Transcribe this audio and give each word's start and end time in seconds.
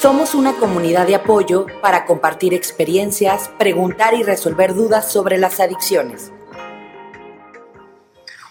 Somos 0.00 0.34
una 0.34 0.54
comunidad 0.54 1.06
de 1.06 1.14
apoyo 1.14 1.66
para 1.82 2.06
compartir 2.06 2.54
experiencias, 2.54 3.50
preguntar 3.58 4.14
y 4.14 4.22
resolver 4.22 4.72
dudas 4.72 5.12
sobre 5.12 5.36
las 5.36 5.60
adicciones. 5.60 6.30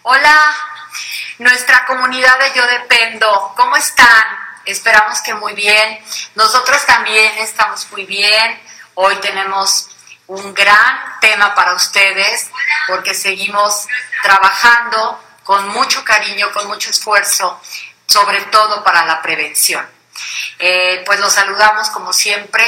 Hola, 0.04 0.56
nuestra 1.40 1.88
comunidad 1.88 2.38
de 2.38 2.54
Yo 2.54 2.67
Dependo, 2.67 3.54
¿cómo 3.58 3.76
están? 3.78 4.26
Esperamos 4.63 5.22
que 5.22 5.33
muy 5.33 5.54
bien. 5.54 5.99
Nosotros 6.35 6.85
también 6.85 7.35
estamos 7.40 7.90
muy 7.94 8.06
bien. 8.06 8.62
Hoy 8.94 9.16
tenemos 9.16 9.90
un 10.28 10.54
gran 10.54 11.18
tema 11.20 11.56
para 11.56 11.74
ustedes 11.74 12.52
porque 12.88 13.16
seguimos 13.16 13.88
trabajando 14.22 15.20
con 15.44 15.68
mucho 15.70 16.05
cariño, 16.05 16.52
con 16.54 16.68
mucho 16.68 16.91
esfuerzo, 16.91 17.59
sobre 18.05 18.40
todo 18.52 18.84
para 18.84 19.04
la 19.08 19.20
prevención. 19.23 19.98
Eh, 20.62 21.04
pues 21.05 21.20
los 21.20 21.32
saludamos 21.32 21.90
como 21.90 22.12
siempre 22.12 22.68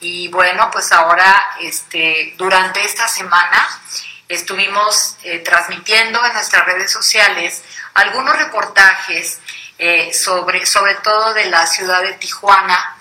y 0.00 0.28
bueno, 0.28 0.70
pues 0.70 0.90
ahora 0.92 1.56
este, 1.60 2.34
durante 2.38 2.82
esta 2.82 3.08
semana 3.08 3.80
estuvimos 4.28 5.16
eh, 5.22 5.40
transmitiendo 5.40 6.24
en 6.24 6.32
nuestras 6.32 6.64
redes 6.64 6.90
sociales 6.90 7.62
algunos 7.94 8.36
reportajes 8.36 9.38
eh, 9.78 10.14
sobre, 10.14 10.64
sobre 10.64 10.94
todo 10.96 11.34
de 11.34 11.46
la 11.46 11.66
ciudad 11.66 12.02
de 12.02 12.14
Tijuana, 12.14 12.94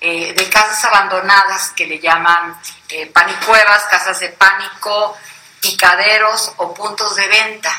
de 0.00 0.48
casas 0.50 0.82
abandonadas 0.86 1.72
que 1.72 1.86
le 1.86 1.98
llaman 1.98 2.58
panicuevas, 3.12 3.84
casas 3.90 4.18
de 4.20 4.30
pánico, 4.30 5.14
picaderos 5.60 6.54
o 6.56 6.72
puntos 6.72 7.16
de 7.16 7.28
venta. 7.28 7.70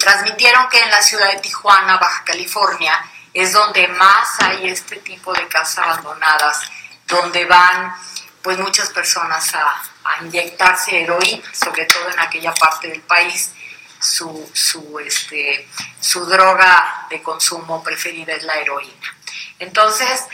transmitieron 0.00 0.68
que 0.68 0.80
en 0.80 0.90
la 0.90 1.00
ciudad 1.02 1.30
de 1.30 1.38
Tijuana, 1.38 1.98
Baja 1.98 2.24
California, 2.24 3.00
es 3.34 3.52
donde 3.52 3.88
más 3.88 4.40
hay 4.40 4.68
este 4.68 4.96
tipo 4.96 5.32
de 5.32 5.46
casas 5.48 5.78
abandonadas, 5.78 6.60
donde 7.06 7.44
van 7.44 7.94
pues 8.40 8.58
muchas 8.58 8.90
personas 8.90 9.52
a, 9.54 9.82
inyectarse 10.20 11.02
heroína, 11.02 11.42
sobre 11.52 11.86
todo 11.86 12.08
en 12.10 12.20
aquella 12.20 12.54
parte 12.54 12.88
del 12.88 13.00
país. 13.02 13.52
Su, 13.98 14.50
su, 14.52 14.98
este, 14.98 15.66
su 15.98 16.26
droga 16.26 17.06
de 17.08 17.22
consumo 17.22 17.82
preferida 17.82 18.34
es 18.34 18.42
la 18.42 18.56
heroína. 18.56 19.16
Entonces, 19.58 20.24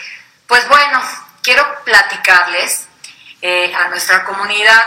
pues 0.48 0.68
bueno, 0.68 1.00
quiero 1.40 1.64
platicarles 1.84 2.88
eh, 3.40 3.72
a 3.72 3.88
nuestra 3.88 4.24
comunidad 4.24 4.82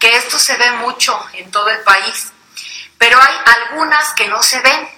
que 0.00 0.16
esto 0.16 0.38
se 0.38 0.56
ve 0.56 0.72
mucho 0.72 1.18
en 1.34 1.50
todo 1.52 1.68
el 1.70 1.78
país, 1.82 2.32
pero 2.98 3.18
hay 3.20 3.34
algunas 3.56 4.12
que 4.14 4.26
no 4.26 4.42
se 4.42 4.60
ven 4.60 4.88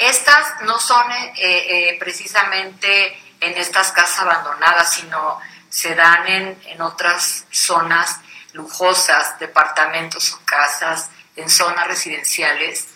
estas 0.00 0.62
no 0.62 0.80
son 0.80 1.10
eh, 1.12 1.32
eh, 1.36 1.96
precisamente 2.00 3.20
en 3.38 3.56
estas 3.56 3.92
casas 3.92 4.20
abandonadas, 4.20 4.94
sino 4.94 5.38
se 5.68 5.94
dan 5.94 6.26
en, 6.26 6.80
otras 6.80 7.44
zonas 7.50 8.18
lujosas, 8.54 9.38
departamentos 9.38 10.32
o 10.32 10.40
casas, 10.44 11.10
en 11.36 11.48
zonas 11.48 11.86
residenciales, 11.86 12.88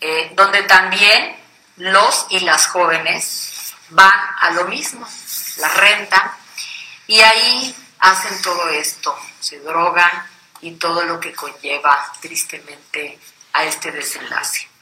eh, 0.00 0.32
donde 0.34 0.62
también 0.62 1.36
los 1.76 2.26
y 2.30 2.40
las 2.40 2.68
jóvenes 2.68 3.74
van 3.90 4.12
a 4.40 4.50
lo 4.52 4.64
mismo, 4.66 5.06
la 5.58 5.68
rentan 5.68 6.32
y 7.06 7.20
ahí 7.20 7.76
hacen 7.98 8.40
todo 8.42 8.68
esto, 8.68 9.16
se 9.40 9.58
drogan 9.58 10.10
y 10.60 10.72
todo 10.72 11.04
lo 11.04 11.18
que 11.20 11.32
conlleva 11.34 12.12
tristemente 12.20 13.18
a 13.52 13.64
este 13.64 13.90
desenlace. 13.92 14.73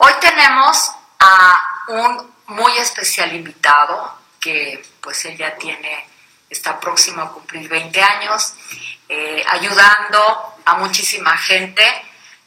Hoy 0.00 0.12
tenemos 0.20 0.92
a 1.18 1.60
un 1.88 2.32
muy 2.46 2.78
especial 2.78 3.34
invitado 3.34 4.16
que 4.38 4.80
pues 5.00 5.24
él 5.24 5.36
ya 5.36 5.56
tiene, 5.56 6.06
está 6.48 6.78
próximo 6.78 7.20
a 7.20 7.32
cumplir 7.32 7.68
20 7.68 8.00
años, 8.00 8.54
eh, 9.08 9.44
ayudando 9.48 10.54
a 10.64 10.74
muchísima 10.74 11.36
gente 11.36 11.84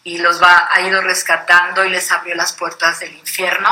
y 0.06 0.20
los 0.20 0.42
va, 0.42 0.70
ha 0.72 0.80
ido 0.80 1.02
rescatando 1.02 1.84
y 1.84 1.90
les 1.90 2.10
abrió 2.14 2.36
las 2.36 2.54
puertas 2.54 3.02
del 3.02 3.14
infierno 3.16 3.70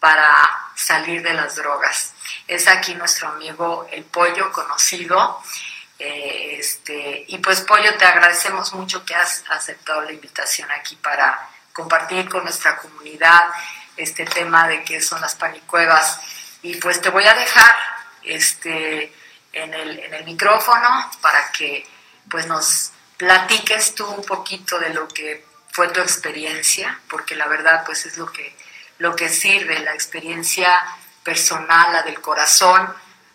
para 0.00 0.32
salir 0.74 1.22
de 1.22 1.34
las 1.34 1.56
drogas. 1.56 2.14
Es 2.48 2.68
aquí 2.68 2.94
nuestro 2.94 3.28
amigo 3.28 3.86
El 3.92 4.04
Pollo, 4.04 4.50
conocido. 4.50 5.42
Eh, 5.98 6.56
este, 6.58 7.26
y 7.28 7.36
pues 7.36 7.60
Pollo, 7.60 7.98
te 7.98 8.06
agradecemos 8.06 8.72
mucho 8.72 9.04
que 9.04 9.14
has 9.14 9.44
aceptado 9.50 10.00
la 10.00 10.12
invitación 10.12 10.70
aquí 10.70 10.96
para 10.96 11.50
compartir 11.80 12.28
con 12.28 12.44
nuestra 12.44 12.76
comunidad 12.76 13.48
este 13.96 14.24
tema 14.26 14.68
de 14.68 14.84
qué 14.84 15.00
son 15.00 15.20
las 15.20 15.34
panicuevas. 15.34 16.20
Y 16.62 16.76
pues 16.76 17.00
te 17.00 17.08
voy 17.08 17.26
a 17.26 17.34
dejar 17.34 17.74
este, 18.22 19.12
en, 19.52 19.72
el, 19.72 19.98
en 19.98 20.14
el 20.14 20.24
micrófono 20.24 21.10
para 21.22 21.50
que 21.52 21.86
pues 22.28 22.46
nos 22.46 22.92
platiques 23.16 23.94
tú 23.94 24.06
un 24.06 24.24
poquito 24.24 24.78
de 24.78 24.90
lo 24.90 25.08
que 25.08 25.44
fue 25.72 25.88
tu 25.88 26.00
experiencia, 26.00 27.00
porque 27.08 27.34
la 27.34 27.46
verdad 27.46 27.82
pues 27.86 28.04
es 28.04 28.18
lo 28.18 28.30
que, 28.30 28.54
lo 28.98 29.16
que 29.16 29.28
sirve, 29.28 29.78
la 29.80 29.94
experiencia 29.94 30.70
personal, 31.24 31.92
la 31.92 32.02
del 32.02 32.20
corazón, 32.20 32.92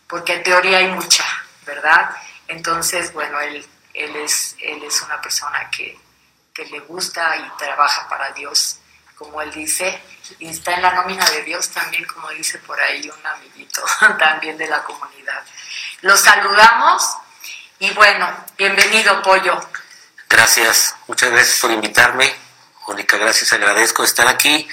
porque 0.07 0.33
en 0.33 0.44
teoría 0.44 0.77
hay 0.77 0.88
mucha, 0.88 1.25
¿verdad? 1.66 2.12
Entonces, 2.47 3.12
bueno, 3.13 3.39
él, 3.41 3.66
él, 3.94 4.16
es, 4.17 4.56
él 4.59 4.83
es 4.83 5.01
una 5.01 5.19
persona 5.19 5.69
que, 5.72 5.97
que 6.56 6.66
le 6.68 6.80
gusta 6.80 7.36
y 7.36 7.58
trabaja 7.58 8.08
para 8.08 8.32
Dios, 8.32 8.78
como 9.18 9.42
él 9.42 9.52
dice, 9.52 10.02
y 10.40 10.48
está 10.48 10.74
en 10.74 10.84
la 10.84 10.94
nómina 10.94 11.30
de 11.30 11.44
Dios 11.44 11.68
también, 11.70 12.06
como 12.06 12.30
dice 12.30 12.60
por 12.60 12.80
ahí 12.80 13.10
un 13.10 13.28
amiguito 13.28 13.84
también 14.18 14.58
de 14.58 14.68
la 14.68 14.82
comunidad. 14.84 15.44
Los 16.02 16.22
saludamos 16.22 17.18
y 17.80 17.92
bueno, 17.92 18.46
bienvenido 18.58 19.22
Pollo. 19.22 19.60
Gracias, 20.30 20.96
muchas 21.08 21.30
gracias 21.30 21.60
por 21.60 21.72
invitarme. 21.72 22.34
Mónica, 22.88 23.18
gracias, 23.18 23.52
agradezco 23.52 24.06
estar 24.06 24.28
aquí. 24.30 24.66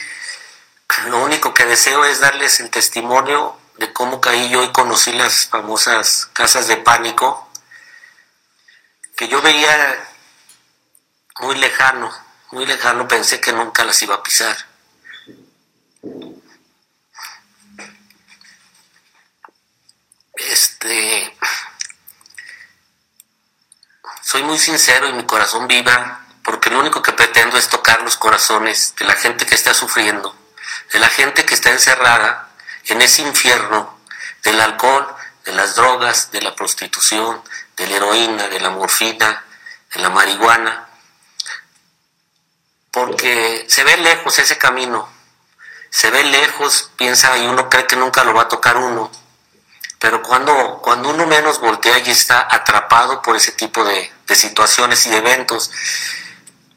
Lo 1.07 1.19
único 1.19 1.53
que 1.53 1.65
deseo 1.65 2.05
es 2.05 2.21
darles 2.21 2.61
el 2.61 2.71
testimonio 2.71 3.59
de 3.79 3.93
cómo 3.93 4.21
caí 4.21 4.51
yo 4.51 4.63
y 4.63 4.71
conocí 4.71 5.13
las 5.15 5.47
famosas 5.49 6.29
casas 6.33 6.69
de 6.69 6.77
pánico, 6.77 7.51
que 9.17 9.27
yo 9.27 9.43
veía 9.43 10.12
muy 11.41 11.57
lejano, 11.57 12.13
muy 12.51 12.67
lejano, 12.67 13.09
pensé 13.09 13.41
que 13.41 13.53
nunca 13.53 13.85
las 13.85 14.01
iba 14.03 14.17
a 14.17 14.23
pisar. 14.23 14.57
Este, 20.35 21.37
soy 24.23 24.43
muy 24.43 24.59
sincero 24.59 25.09
y 25.09 25.13
mi 25.13 25.25
corazón 25.25 25.69
viva, 25.69 26.27
porque 26.45 26.71
lo 26.71 26.81
único 26.81 27.01
que 27.03 27.13
pretendo 27.13 27.57
es 27.57 27.69
tocar 27.69 28.03
los 28.03 28.17
corazones 28.17 28.95
de 28.99 29.07
la 29.07 29.15
gente 29.15 29.47
que 29.47 29.55
está 29.55 29.73
sufriendo, 29.73 30.37
de 30.93 30.99
la 30.99 31.09
gente 31.09 31.47
que 31.47 31.55
está 31.55 31.71
encerrada 31.71 32.51
en 32.87 33.01
ese 33.01 33.23
infierno 33.23 33.99
del 34.43 34.61
alcohol, 34.61 35.07
de 35.45 35.53
las 35.53 35.77
drogas, 35.77 36.31
de 36.31 36.43
la 36.43 36.55
prostitución, 36.55 37.43
de 37.77 37.87
la 37.87 37.97
heroína, 37.97 38.49
de 38.49 38.61
la 38.61 38.71
morfina, 38.71 39.45
de 39.95 40.01
la 40.01 40.11
marihuana 40.11 40.92
porque 42.93 43.67
se 43.69 43.83
ve 43.83 43.97
lejos 43.97 44.39
ese 44.39 44.59
camino, 44.59 45.09
se 45.91 46.11
ve 46.11 46.23
lejos, 46.23 46.91
piensa 46.97 47.37
y 47.39 47.47
uno 47.47 47.69
cree 47.69 47.87
que 47.87 47.97
nunca 47.97 48.23
lo 48.23 48.35
va 48.35 48.43
a 48.43 48.49
tocar 48.49 48.77
uno, 48.77 49.11
pero 49.99 50.23
cuando, 50.23 50.81
cuando 50.83 51.09
uno 51.09 51.27
menos 51.27 51.59
voltea 51.61 51.99
y 51.99 52.11
está 52.11 52.47
atrapado 52.51 53.23
por 53.23 53.35
ese 53.35 53.53
tipo 53.53 53.83
de, 53.85 54.13
de 54.27 54.37
situaciones 54.37 55.07
y 55.07 55.11
de 55.11 55.17
eventos, 55.19 55.71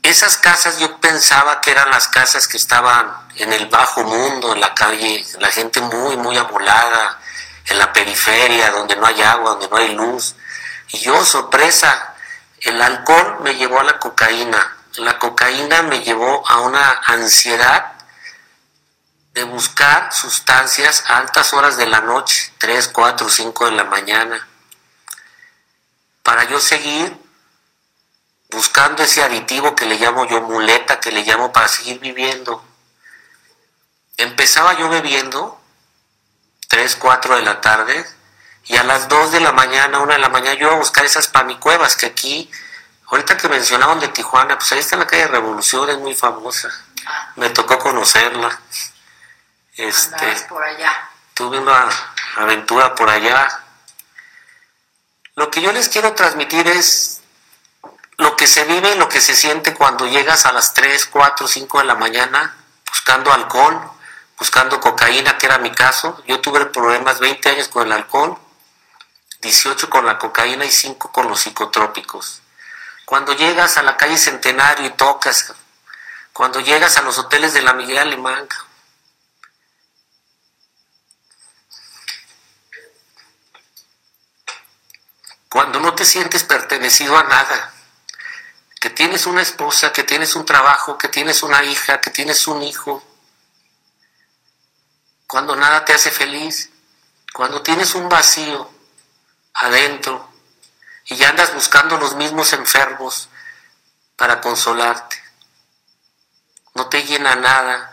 esas 0.03 0.37
casas 0.37 0.79
yo 0.79 0.97
pensaba 0.99 1.61
que 1.61 1.71
eran 1.71 1.89
las 1.89 2.07
casas 2.07 2.47
que 2.47 2.57
estaban 2.57 3.11
en 3.37 3.51
el 3.51 3.65
bajo 3.67 4.03
mundo, 4.03 4.53
en 4.53 4.61
la 4.61 4.73
calle, 4.73 5.25
la 5.39 5.49
gente 5.49 5.81
muy, 5.81 6.15
muy 6.17 6.37
abolada, 6.37 7.19
en 7.65 7.79
la 7.79 7.91
periferia, 7.91 8.71
donde 8.71 8.95
no 8.95 9.05
hay 9.07 9.21
agua, 9.21 9.51
donde 9.51 9.67
no 9.67 9.77
hay 9.77 9.95
luz. 9.95 10.35
Y 10.89 10.99
yo, 10.99 11.25
sorpresa, 11.25 12.13
el 12.61 12.81
alcohol 12.81 13.39
me 13.41 13.55
llevó 13.55 13.79
a 13.79 13.83
la 13.83 13.97
cocaína, 13.97 14.74
la 14.97 15.19
cocaína 15.19 15.81
me 15.83 16.01
llevó 16.01 16.47
a 16.47 16.61
una 16.61 17.01
ansiedad 17.05 17.93
de 19.33 19.43
buscar 19.43 20.13
sustancias 20.13 21.03
a 21.07 21.17
altas 21.17 21.53
horas 21.53 21.77
de 21.77 21.87
la 21.87 22.01
noche, 22.01 22.53
3, 22.57 22.87
4, 22.89 23.29
5 23.29 23.65
de 23.65 23.71
la 23.71 23.83
mañana, 23.83 24.47
para 26.23 26.45
yo 26.45 26.59
seguir 26.59 27.17
buscando 28.49 29.03
ese 29.03 29.21
aditivo 29.23 29.75
que 29.75 29.85
le 29.85 29.97
llamo 29.97 30.25
yo 30.25 30.41
muleta, 30.41 30.99
que 30.99 31.11
le 31.11 31.23
llamo 31.23 31.51
para 31.51 31.67
seguir 31.67 31.99
viviendo. 31.99 32.63
Empezaba 34.17 34.77
yo 34.77 34.87
bebiendo 34.87 35.59
3, 36.69 36.95
4 36.95 37.35
de 37.35 37.41
la 37.41 37.59
tarde 37.59 38.05
y 38.63 38.77
a 38.77 38.83
las 38.83 39.09
2 39.09 39.33
de 39.33 39.41
la 39.41 39.51
mañana, 39.51 39.99
1 39.99 40.13
de 40.13 40.19
la 40.19 40.29
mañana, 40.29 40.53
yo 40.53 40.67
iba 40.67 40.75
a 40.75 40.79
buscar 40.79 41.03
esas 41.03 41.27
panicuevas 41.27 41.97
que 41.97 42.05
aquí 42.05 42.49
Ahorita 43.07 43.37
que 43.37 43.49
mencionaban 43.49 43.99
de 43.99 44.07
Tijuana, 44.07 44.57
pues 44.57 44.71
ahí 44.71 44.79
está 44.79 44.97
la 44.97 45.07
calle 45.07 45.27
Revolución, 45.27 45.89
es 45.89 45.97
muy 45.99 46.15
famosa. 46.15 46.69
Me 47.35 47.49
tocó 47.49 47.77
conocerla. 47.77 48.59
Este, 49.77 50.35
por 50.47 50.63
allá. 50.63 51.09
Tuve 51.33 51.59
una, 51.59 51.89
aventura 52.37 52.95
por 52.95 53.09
allá. 53.09 53.47
Lo 55.35 55.51
que 55.51 55.61
yo 55.61 55.71
les 55.71 55.89
quiero 55.89 56.13
transmitir 56.13 56.67
es 56.67 57.21
lo 58.17 58.35
que 58.35 58.47
se 58.47 58.63
vive 58.63 58.95
y 58.95 58.97
lo 58.97 59.09
que 59.09 59.19
se 59.19 59.35
siente 59.35 59.73
cuando 59.73 60.07
llegas 60.07 60.45
a 60.45 60.53
las 60.53 60.73
3, 60.73 61.07
4, 61.07 61.47
5 61.47 61.79
de 61.79 61.83
la 61.83 61.95
mañana 61.95 62.55
buscando 62.89 63.33
alcohol, 63.33 63.91
buscando 64.39 64.79
cocaína, 64.79 65.37
que 65.37 65.45
era 65.47 65.57
mi 65.57 65.71
caso. 65.71 66.23
Yo 66.25 66.39
tuve 66.39 66.65
problemas 66.67 67.19
20 67.19 67.49
años 67.49 67.67
con 67.67 67.87
el 67.87 67.91
alcohol, 67.91 68.37
18 69.41 69.89
con 69.89 70.05
la 70.05 70.17
cocaína 70.17 70.65
y 70.65 70.71
5 70.71 71.11
con 71.11 71.27
los 71.27 71.41
psicotrópicos. 71.41 72.41
Cuando 73.05 73.33
llegas 73.33 73.77
a 73.77 73.83
la 73.83 73.97
calle 73.97 74.17
Centenario 74.17 74.87
y 74.87 74.89
tocas, 74.91 75.53
cuando 76.33 76.59
llegas 76.59 76.97
a 76.97 77.03
los 77.03 77.19
hoteles 77.19 77.53
de 77.53 77.61
la 77.61 77.73
Miguel 77.73 77.99
Alemán, 77.99 78.49
cuando 85.47 85.79
no 85.79 85.93
te 85.93 86.03
sientes 86.03 86.43
pertenecido 86.43 87.15
a 87.15 87.23
nada, 87.23 87.73
que 88.81 88.89
tienes 88.89 89.27
una 89.27 89.41
esposa, 89.41 89.93
que 89.93 90.03
tienes 90.03 90.35
un 90.35 90.45
trabajo, 90.45 90.97
que 90.97 91.07
tienes 91.07 91.43
una 91.43 91.63
hija, 91.63 92.01
que 92.01 92.09
tienes 92.09 92.47
un 92.47 92.63
hijo, 92.63 93.03
cuando 95.27 95.55
nada 95.55 95.85
te 95.85 95.93
hace 95.93 96.11
feliz, 96.11 96.71
cuando 97.33 97.61
tienes 97.61 97.95
un 97.95 98.09
vacío 98.09 98.69
adentro 99.53 100.34
y 101.05 101.15
ya 101.15 101.29
andas 101.29 101.53
buscando 101.53 101.97
los 101.97 102.15
mismos 102.15 102.53
enfermos 102.53 103.29
para 104.15 104.41
consolarte. 104.41 105.21
No 106.73 106.87
te 106.87 107.03
llena 107.03 107.35
nada. 107.35 107.91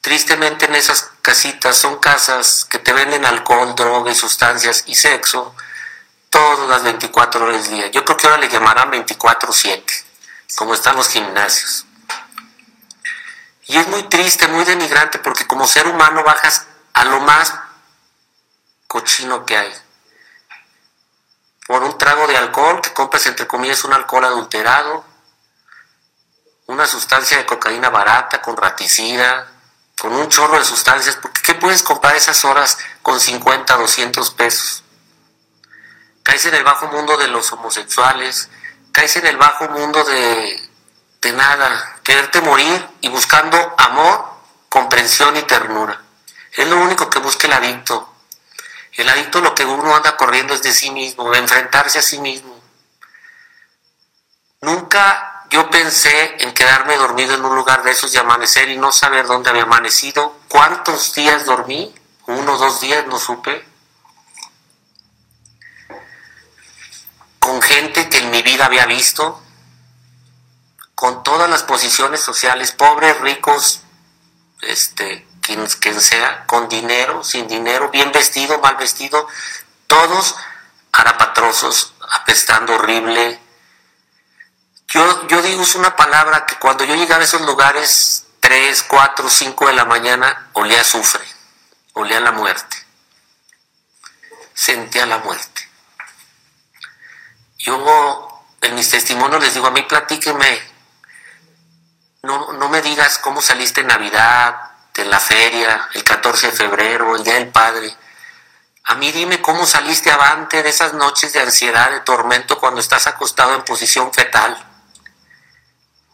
Tristemente 0.00 0.66
en 0.66 0.74
esas 0.74 1.10
casitas 1.22 1.76
son 1.76 1.98
casas 1.98 2.64
que 2.64 2.78
te 2.78 2.92
venden 2.92 3.24
alcohol, 3.24 3.74
droga 3.74 4.10
y 4.10 4.14
sustancias 4.14 4.84
y 4.86 4.94
sexo 4.94 5.54
todas 6.30 6.68
las 6.68 6.82
24 6.82 7.44
horas 7.44 7.64
del 7.64 7.72
día. 7.76 7.86
Yo 7.88 8.04
creo 8.04 8.16
que 8.16 8.26
ahora 8.26 8.40
le 8.40 8.48
llamarán 8.48 8.90
24/7, 8.90 10.04
como 10.56 10.74
están 10.74 10.96
los 10.96 11.08
gimnasios. 11.08 11.86
Y 13.66 13.76
es 13.76 13.86
muy 13.88 14.02
triste, 14.04 14.48
muy 14.48 14.64
denigrante, 14.64 15.18
porque 15.18 15.46
como 15.46 15.66
ser 15.66 15.86
humano 15.86 16.24
bajas 16.24 16.66
a 16.94 17.04
lo 17.04 17.20
más 17.20 17.54
cochino 18.86 19.44
que 19.44 19.56
hay. 19.56 19.87
Por 21.68 21.84
un 21.84 21.96
trago 21.96 22.26
de 22.26 22.36
alcohol, 22.36 22.80
que 22.80 22.92
compras 22.92 23.26
entre 23.26 23.46
comillas 23.46 23.84
un 23.84 23.92
alcohol 23.92 24.24
adulterado, 24.24 25.04
una 26.66 26.86
sustancia 26.86 27.36
de 27.36 27.46
cocaína 27.46 27.90
barata, 27.90 28.42
con 28.42 28.56
raticida, 28.56 29.46
con 30.00 30.12
un 30.12 30.28
chorro 30.28 30.58
de 30.58 30.64
sustancias, 30.64 31.16
porque 31.22 31.42
¿qué 31.42 31.54
puedes 31.54 31.84
comprar 31.84 32.16
esas 32.16 32.44
horas 32.44 32.76
con 33.02 33.20
50, 33.20 33.76
200 33.76 34.30
pesos? 34.32 34.82
caes 36.28 36.44
en 36.44 36.54
el 36.56 36.62
bajo 36.62 36.88
mundo 36.88 37.16
de 37.16 37.26
los 37.28 37.50
homosexuales, 37.52 38.50
caes 38.92 39.16
en 39.16 39.26
el 39.26 39.38
bajo 39.38 39.66
mundo 39.70 40.04
de, 40.04 40.70
de 41.22 41.32
nada, 41.32 42.00
quererte 42.04 42.42
morir 42.42 42.86
y 43.00 43.08
buscando 43.08 43.74
amor, 43.78 44.26
comprensión 44.68 45.38
y 45.38 45.42
ternura. 45.44 46.02
Es 46.52 46.68
lo 46.68 46.82
único 46.82 47.08
que 47.08 47.18
busca 47.20 47.46
el 47.46 47.54
adicto. 47.54 48.12
El 48.98 49.08
adicto 49.08 49.40
lo 49.40 49.54
que 49.54 49.64
uno 49.64 49.96
anda 49.96 50.16
corriendo 50.16 50.52
es 50.52 50.62
de 50.62 50.72
sí 50.72 50.90
mismo, 50.90 51.30
de 51.30 51.38
enfrentarse 51.38 51.98
a 51.98 52.02
sí 52.02 52.18
mismo. 52.18 52.60
Nunca 54.60 55.46
yo 55.50 55.70
pensé 55.70 56.36
en 56.42 56.52
quedarme 56.52 56.96
dormido 56.96 57.34
en 57.34 57.44
un 57.44 57.54
lugar 57.54 57.82
de 57.82 57.92
esos 57.92 58.12
y 58.12 58.18
amanecer 58.18 58.68
y 58.68 58.76
no 58.76 58.92
saber 58.92 59.26
dónde 59.26 59.50
había 59.50 59.62
amanecido. 59.62 60.36
¿Cuántos 60.48 61.14
días 61.14 61.46
dormí? 61.46 61.94
Uno 62.26 62.54
o 62.54 62.58
dos 62.58 62.80
días, 62.80 63.06
no 63.06 63.18
supe. 63.18 63.64
con 67.48 67.62
gente 67.62 68.10
que 68.10 68.18
en 68.18 68.30
mi 68.30 68.42
vida 68.42 68.66
había 68.66 68.84
visto, 68.84 69.42
con 70.94 71.22
todas 71.22 71.48
las 71.48 71.62
posiciones 71.62 72.20
sociales, 72.20 72.72
pobres, 72.72 73.18
ricos, 73.20 73.80
este, 74.60 75.26
quien, 75.56 76.00
sea, 76.00 76.44
con 76.46 76.68
dinero, 76.68 77.24
sin 77.24 77.48
dinero, 77.48 77.90
bien 77.90 78.12
vestido, 78.12 78.58
mal 78.58 78.76
vestido, 78.76 79.26
todos 79.86 80.36
arapatrosos, 80.92 81.94
apestando 82.10 82.74
horrible. 82.74 83.40
Yo, 84.88 85.26
yo 85.28 85.40
digo, 85.42 85.62
es 85.62 85.74
una 85.74 85.96
palabra 85.96 86.44
que 86.44 86.56
cuando 86.56 86.84
yo 86.84 86.94
llegaba 86.94 87.22
a 87.22 87.24
esos 87.24 87.42
lugares, 87.42 88.26
3, 88.40 88.82
4, 88.82 89.30
5 89.30 89.66
de 89.68 89.72
la 89.72 89.84
mañana, 89.86 90.50
olía 90.52 90.82
azufre, 90.82 91.24
olía 91.94 92.20
la 92.20 92.32
muerte, 92.32 92.76
sentía 94.54 95.06
la 95.06 95.18
muerte. 95.18 95.68
Yo 97.58 98.44
en 98.60 98.74
mis 98.74 98.90
testimonios 98.90 99.42
les 99.42 99.54
digo, 99.54 99.66
a 99.66 99.70
mí 99.70 99.82
platíqueme, 99.82 100.60
no, 102.22 102.52
no 102.52 102.68
me 102.68 102.82
digas 102.82 103.18
cómo 103.18 103.40
saliste 103.40 103.80
en 103.80 103.88
Navidad, 103.88 104.67
de 105.02 105.10
la 105.10 105.20
feria, 105.20 105.88
el 105.94 106.04
14 106.04 106.48
de 106.48 106.52
febrero, 106.52 107.16
el 107.16 107.24
Día 107.24 107.34
del 107.34 107.48
Padre. 107.48 107.94
A 108.84 108.94
mí 108.94 109.10
dime 109.12 109.40
cómo 109.40 109.66
saliste 109.66 110.10
avante 110.10 110.62
de 110.62 110.68
esas 110.68 110.94
noches 110.94 111.32
de 111.32 111.40
ansiedad, 111.40 111.90
de 111.90 112.00
tormento, 112.00 112.58
cuando 112.58 112.80
estás 112.80 113.06
acostado 113.06 113.54
en 113.54 113.64
posición 113.64 114.12
fetal. 114.12 114.56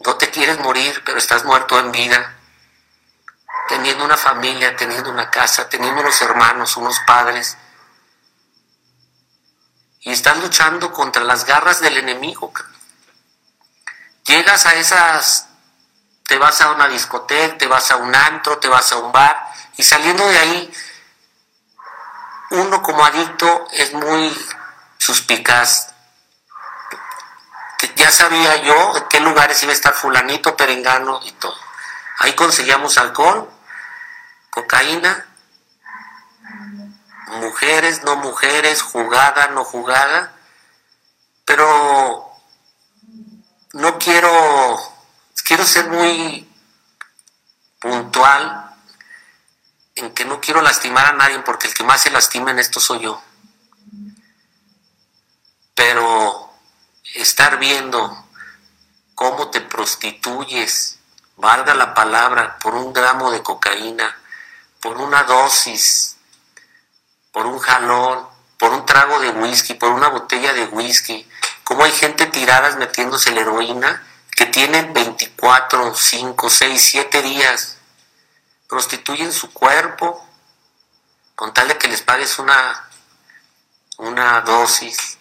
No 0.04 0.16
te 0.16 0.30
quieres 0.30 0.58
morir, 0.60 1.02
pero 1.04 1.18
estás 1.18 1.44
muerto 1.44 1.78
en 1.78 1.92
vida. 1.92 2.36
Teniendo 3.68 4.04
una 4.04 4.16
familia, 4.16 4.76
teniendo 4.76 5.10
una 5.10 5.30
casa, 5.30 5.68
teniendo 5.68 6.00
unos 6.00 6.20
hermanos, 6.20 6.76
unos 6.76 6.98
padres 7.06 7.56
y 10.04 10.12
estás 10.12 10.38
luchando 10.42 10.92
contra 10.92 11.24
las 11.24 11.46
garras 11.46 11.80
del 11.80 11.96
enemigo. 11.96 12.52
Llegas 14.26 14.66
a 14.66 14.74
esas, 14.74 15.48
te 16.26 16.38
vas 16.38 16.60
a 16.60 16.70
una 16.70 16.88
discoteca, 16.88 17.58
te 17.58 17.66
vas 17.66 17.90
a 17.90 17.96
un 17.96 18.14
antro, 18.14 18.58
te 18.58 18.68
vas 18.68 18.90
a 18.92 18.96
un 18.96 19.12
bar 19.12 19.52
y 19.76 19.82
saliendo 19.82 20.26
de 20.26 20.38
ahí, 20.38 20.72
uno 22.50 22.82
como 22.82 23.04
adicto 23.04 23.66
es 23.72 23.92
muy 23.92 24.36
suspicaz. 24.98 25.88
Ya 27.96 28.10
sabía 28.10 28.56
yo 28.62 28.96
en 28.96 29.08
qué 29.08 29.20
lugares 29.20 29.62
iba 29.62 29.72
a 29.72 29.74
estar 29.74 29.94
fulanito, 29.94 30.56
perengano 30.56 31.20
y 31.24 31.32
todo. 31.32 31.56
Ahí 32.18 32.34
conseguíamos 32.34 32.96
alcohol, 32.98 33.50
cocaína 34.50 35.26
mujeres, 37.34 38.02
no 38.04 38.16
mujeres, 38.16 38.82
jugada, 38.82 39.48
no 39.48 39.64
jugada, 39.64 40.32
pero 41.44 42.30
no 43.72 43.98
quiero, 43.98 44.93
ser 45.64 45.88
muy 45.88 46.48
puntual 47.80 48.74
en 49.96 50.12
que 50.12 50.24
no 50.24 50.40
quiero 50.40 50.62
lastimar 50.62 51.06
a 51.06 51.12
nadie 51.12 51.38
porque 51.40 51.68
el 51.68 51.74
que 51.74 51.84
más 51.84 52.00
se 52.00 52.10
lastima 52.10 52.50
en 52.50 52.58
esto 52.58 52.80
soy 52.80 53.00
yo. 53.00 53.22
Pero 55.74 56.52
estar 57.14 57.58
viendo 57.58 58.26
cómo 59.14 59.50
te 59.50 59.60
prostituyes, 59.60 60.98
valga 61.36 61.74
la 61.74 61.94
palabra, 61.94 62.58
por 62.58 62.74
un 62.74 62.92
gramo 62.92 63.30
de 63.30 63.42
cocaína, 63.42 64.16
por 64.80 64.98
una 64.98 65.24
dosis 65.24 66.14
por 67.34 67.46
un 67.46 67.58
jalón, 67.58 68.28
por 68.58 68.72
un 68.72 68.86
trago 68.86 69.18
de 69.18 69.30
whisky, 69.30 69.74
por 69.74 69.90
una 69.90 70.08
botella 70.08 70.52
de 70.52 70.66
whisky. 70.66 71.28
Como 71.64 71.82
hay 71.82 71.90
gente 71.90 72.26
tiradas 72.26 72.76
metiéndose 72.76 73.32
la 73.32 73.40
heroína 73.40 74.06
que 74.34 74.46
tienen 74.46 74.92
24, 74.92 75.94
5, 75.94 76.50
6, 76.50 76.82
7 76.82 77.22
días. 77.22 77.78
Prostituyen 78.68 79.32
su 79.32 79.52
cuerpo 79.52 80.26
con 81.34 81.52
tal 81.52 81.68
de 81.68 81.78
que 81.78 81.88
les 81.88 82.02
pagues 82.02 82.38
una, 82.38 82.88
una 83.98 84.40
dosis. 84.42 85.18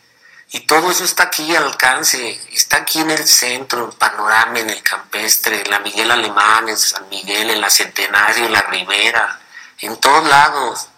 Y 0.51 0.61
todo 0.61 0.91
eso 0.91 1.03
está 1.03 1.23
aquí 1.23 1.55
al 1.55 1.63
alcance, 1.63 2.39
está 2.51 2.77
aquí 2.77 2.99
en 2.99 3.09
el 3.09 3.27
centro, 3.27 3.85
en 3.85 3.91
Panorama, 3.91 4.59
en 4.59 4.69
el 4.69 4.83
Campestre, 4.83 5.61
en 5.61 5.69
la 5.71 5.79
Miguel 5.79 6.11
Alemán, 6.11 6.69
en 6.69 6.77
San 6.77 7.09
Miguel, 7.09 7.49
en 7.49 7.59
la 7.59 7.71
Centenario, 7.71 8.45
en 8.45 8.53
la 8.53 8.61
Ribera, 8.61 9.39
en 9.79 9.97
todos 9.97 10.27
lados 10.27 10.89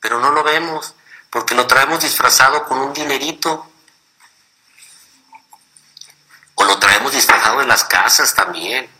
pero 0.00 0.20
no 0.20 0.30
lo 0.30 0.42
vemos 0.42 0.94
porque 1.30 1.54
lo 1.54 1.66
traemos 1.66 2.02
disfrazado 2.02 2.64
con 2.66 2.78
un 2.78 2.92
dinerito. 2.92 3.70
Disfrazado 7.10 7.60
en 7.62 7.68
las 7.68 7.84
casas 7.84 8.34
también. 8.34 8.90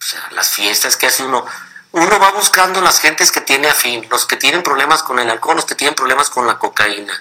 O 0.00 0.04
sea, 0.04 0.28
las 0.32 0.50
fiestas 0.50 0.96
que 0.96 1.06
hace 1.06 1.24
uno. 1.24 1.44
Uno 1.92 2.18
va 2.20 2.30
buscando 2.30 2.80
las 2.80 3.00
gentes 3.00 3.32
que 3.32 3.40
tiene 3.40 3.68
afín, 3.68 4.06
los 4.10 4.24
que 4.24 4.36
tienen 4.36 4.62
problemas 4.62 5.02
con 5.02 5.18
el 5.18 5.28
alcohol, 5.28 5.56
los 5.56 5.64
que 5.64 5.74
tienen 5.74 5.94
problemas 5.94 6.30
con 6.30 6.46
la 6.46 6.58
cocaína. 6.58 7.12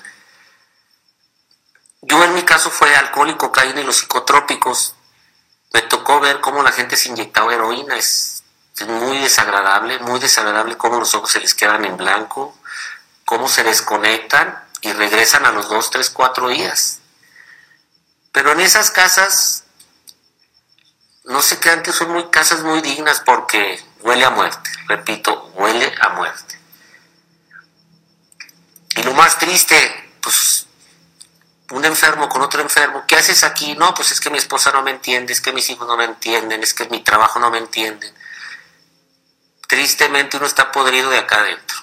Yo 2.01 2.23
en 2.23 2.35
mi 2.35 2.43
caso 2.43 2.69
fue 2.69 2.95
alcohol 2.95 3.29
y 3.29 3.35
cocaína 3.35 3.81
y 3.81 3.83
los 3.83 3.97
psicotrópicos. 3.97 4.95
Me 5.73 5.81
tocó 5.81 6.19
ver 6.19 6.39
cómo 6.39 6.61
la 6.61 6.71
gente 6.71 6.97
se 6.97 7.09
inyectaba 7.09 7.53
heroína. 7.53 7.97
Es 7.97 8.43
muy 8.87 9.17
desagradable, 9.17 9.99
muy 9.99 10.19
desagradable 10.19 10.77
cómo 10.77 10.99
los 10.99 11.13
ojos 11.15 11.31
se 11.31 11.39
les 11.39 11.53
quedan 11.53 11.83
en 11.85 11.97
blanco, 11.97 12.55
cómo 13.25 13.49
se 13.49 13.63
desconectan 13.63 14.63
y 14.81 14.93
regresan 14.93 15.45
a 15.45 15.51
los 15.51 15.67
dos, 15.67 15.89
tres, 15.89 16.09
cuatro 16.09 16.47
días. 16.49 16.98
Pero 18.31 18.51
en 18.51 18.59
esas 18.59 18.91
casas, 18.91 19.63
no 21.23 21.41
se 21.41 21.59
crean 21.59 21.83
que 21.83 21.91
son 21.91 22.29
casas 22.29 22.63
muy 22.63 22.81
dignas 22.81 23.21
porque 23.21 23.83
huele 24.01 24.25
a 24.25 24.29
muerte, 24.31 24.69
repito, 24.87 25.51
huele 25.55 25.93
a 26.01 26.09
muerte. 26.09 26.59
Y 28.95 29.03
lo 29.03 29.13
más 29.13 29.37
triste, 29.37 30.11
pues 30.21 30.67
un 31.71 31.85
enfermo 31.85 32.27
con 32.29 32.41
otro 32.41 32.61
enfermo, 32.61 33.03
¿qué 33.07 33.15
haces 33.15 33.43
aquí? 33.43 33.75
No, 33.75 33.93
pues 33.93 34.11
es 34.11 34.19
que 34.19 34.29
mi 34.29 34.39
esposa 34.39 34.71
no 34.71 34.81
me 34.81 34.91
entiende, 34.91 35.33
es 35.33 35.41
que 35.41 35.53
mis 35.53 35.69
hijos 35.69 35.87
no 35.87 35.97
me 35.97 36.05
entienden, 36.05 36.63
es 36.63 36.73
que 36.73 36.87
mi 36.89 37.03
trabajo 37.03 37.39
no 37.39 37.51
me 37.51 37.59
entienden. 37.59 38.13
Tristemente 39.67 40.37
uno 40.37 40.47
está 40.47 40.71
podrido 40.71 41.11
de 41.11 41.19
acá 41.19 41.41
adentro. 41.41 41.77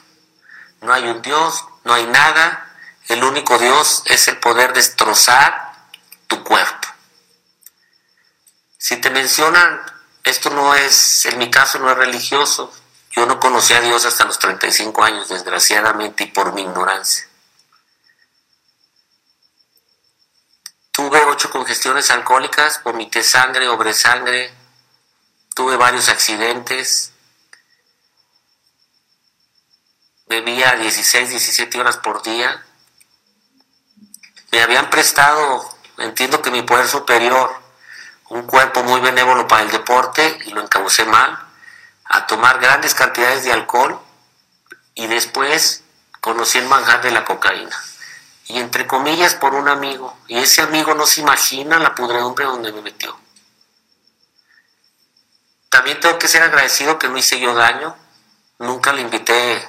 No 0.81 0.93
hay 0.93 1.05
un 1.05 1.23
Dios, 1.23 1.65
no 1.85 1.95
hay 1.95 2.07
nada, 2.07 2.69
el 3.09 3.23
único 3.23 3.59
Dios 3.59 4.03
es 4.07 4.27
el 4.27 4.39
poder 4.39 4.73
destrozar 4.73 5.66
tu 6.27 6.43
cuerpo. 6.45 6.89
Si 8.79 8.97
te 8.99 9.11
mencionan, 9.11 9.81
esto 10.23 10.51
no 10.51 10.75
es, 10.75 11.27
en 11.27 11.39
mi 11.39 11.51
caso 11.51 11.79
no 11.79 11.91
es 11.91 11.97
religioso, 11.97 12.73
yo 13.11 13.27
no 13.27 13.41
conocí 13.41 13.73
a 13.73 13.81
Dios 13.81 14.05
hasta 14.05 14.25
los 14.25 14.39
35 14.39 15.03
años, 15.03 15.29
desgraciadamente, 15.29 16.25
y 16.25 16.27
por 16.27 16.53
mi 16.53 16.63
ignorancia. 16.63 17.27
Tuve 20.91 21.23
ocho 21.25 21.51
congestiones 21.51 22.11
alcohólicas, 22.11 22.83
vomité 22.83 23.23
sangre, 23.23 23.69
obré 23.69 23.93
sangre, 23.93 24.55
tuve 25.55 25.77
varios 25.77 26.09
accidentes, 26.09 27.13
bebía 30.27 30.77
16, 30.77 31.31
17 31.31 31.81
horas 31.81 31.99
por 31.99 32.23
día. 32.23 32.65
Me 34.53 34.63
habían 34.63 34.91
prestado, 34.91 35.76
entiendo 35.99 36.43
que 36.43 36.51
mi 36.51 36.63
poder 36.63 36.87
superior, 36.87 37.51
un 38.29 38.43
cuerpo 38.43 38.83
muy 38.83 39.01
benévolo 39.01 39.47
para 39.47 39.63
el 39.63 39.71
deporte 39.71 40.39
y 40.47 40.51
lo 40.51 40.63
encaucé 40.63 41.05
mal, 41.05 41.39
a 42.05 42.27
tomar 42.27 42.61
grandes 42.61 42.95
cantidades 42.95 43.45
de 43.45 43.53
alcohol 43.53 44.01
y 44.95 45.07
después 45.07 45.83
conocí 46.21 46.59
el 46.59 46.67
manjar 46.67 47.03
de 47.03 47.11
la 47.11 47.25
cocaína. 47.25 47.77
Y 48.49 48.59
entre 48.59 48.87
comillas 48.87 49.35
por 49.35 49.55
un 49.55 49.69
amigo. 49.69 50.17
Y 50.29 50.39
ese 50.39 50.63
amigo 50.63 50.95
no 50.95 51.05
se 51.05 51.21
imagina 51.21 51.79
la 51.79 51.95
pudredumbre 51.95 52.45
donde 52.45 52.73
me 52.73 52.81
metió. 52.81 53.17
También 55.69 56.01
tengo 56.01 56.19
que 56.19 56.29
ser 56.29 56.43
agradecido 56.43 56.99
que 56.99 57.09
no 57.09 57.19
hice 57.19 57.41
yo 57.41 57.55
daño. 57.55 57.97
Nunca 58.59 58.93
le 58.93 59.03
invité 59.03 59.69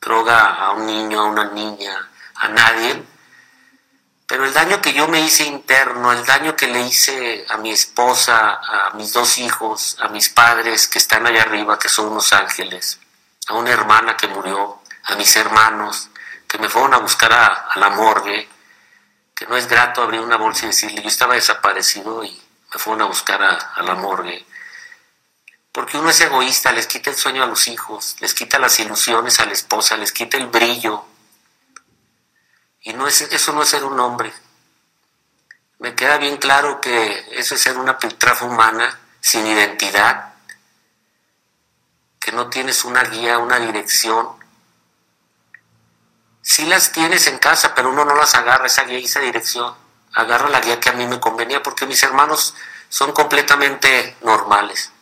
droga 0.00 0.54
a 0.54 0.72
un 0.72 0.86
niño, 0.86 1.20
a 1.20 1.24
una 1.24 1.44
niña, 1.46 2.10
a 2.36 2.48
nadie. 2.48 3.02
Pero 4.26 4.44
el 4.44 4.52
daño 4.52 4.82
que 4.82 4.92
yo 4.92 5.06
me 5.06 5.20
hice 5.20 5.44
interno, 5.44 6.12
el 6.12 6.24
daño 6.26 6.56
que 6.56 6.66
le 6.66 6.80
hice 6.80 7.46
a 7.48 7.58
mi 7.58 7.70
esposa, 7.70 8.60
a 8.60 8.90
mis 8.94 9.12
dos 9.12 9.38
hijos, 9.38 9.96
a 10.00 10.08
mis 10.08 10.28
padres 10.28 10.88
que 10.88 10.98
están 10.98 11.26
allá 11.26 11.42
arriba, 11.42 11.78
que 11.78 11.88
son 11.88 12.08
unos 12.08 12.32
ángeles, 12.32 12.98
a 13.46 13.54
una 13.54 13.70
hermana 13.70 14.16
que 14.16 14.26
murió, 14.26 14.80
a 15.04 15.14
mis 15.14 15.36
hermanos, 15.36 16.10
que 16.48 16.58
me 16.58 16.68
fueron 16.68 16.94
a 16.94 16.98
buscar 16.98 17.32
a, 17.32 17.70
la 17.76 17.90
morgue, 17.90 18.48
que 19.32 19.46
no 19.46 19.56
es 19.56 19.68
grato 19.68 20.02
abrir 20.02 20.20
una 20.20 20.36
bolsa 20.36 20.64
y 20.64 20.68
decirle, 20.68 21.02
yo 21.02 21.08
estaba 21.08 21.34
desaparecido 21.34 22.24
y 22.24 22.30
me 22.74 22.80
fueron 22.80 23.02
a 23.02 23.06
buscar 23.06 23.40
a, 23.40 23.54
a 23.54 23.82
la 23.82 23.94
morgue. 23.94 24.44
Porque 25.70 25.98
uno 25.98 26.10
es 26.10 26.20
egoísta, 26.20 26.72
les 26.72 26.88
quita 26.88 27.10
el 27.10 27.16
sueño 27.16 27.44
a 27.44 27.46
los 27.46 27.68
hijos, 27.68 28.16
les 28.18 28.34
quita 28.34 28.58
las 28.58 28.80
ilusiones 28.80 29.38
a 29.38 29.46
la 29.46 29.52
esposa, 29.52 29.96
les 29.96 30.10
quita 30.10 30.36
el 30.36 30.48
brillo. 30.48 31.04
Y 32.86 32.92
no 32.94 33.08
es, 33.08 33.20
eso 33.20 33.52
no 33.52 33.62
es 33.62 33.68
ser 33.68 33.84
un 33.84 33.98
hombre. 33.98 34.32
Me 35.80 35.94
queda 35.96 36.18
bien 36.18 36.36
claro 36.36 36.80
que 36.80 37.26
eso 37.32 37.56
es 37.56 37.60
ser 37.60 37.76
una 37.78 37.98
piltrafa 37.98 38.44
humana 38.44 39.00
sin 39.20 39.44
identidad, 39.44 40.34
que 42.20 42.30
no 42.30 42.48
tienes 42.48 42.84
una 42.84 43.02
guía, 43.02 43.38
una 43.38 43.58
dirección. 43.58 44.28
Sí 46.40 46.64
las 46.66 46.92
tienes 46.92 47.26
en 47.26 47.38
casa, 47.38 47.74
pero 47.74 47.90
uno 47.90 48.04
no 48.04 48.14
las 48.14 48.36
agarra, 48.36 48.66
esa 48.66 48.84
guía 48.84 49.00
y 49.00 49.04
esa 49.06 49.18
dirección. 49.18 49.74
Agarra 50.14 50.48
la 50.48 50.60
guía 50.60 50.78
que 50.78 50.88
a 50.88 50.92
mí 50.92 51.06
me 51.06 51.18
convenía, 51.18 51.62
porque 51.62 51.86
mis 51.86 52.02
hermanos 52.04 52.54
son 52.88 53.10
completamente 53.10 54.16
normales 54.22 54.92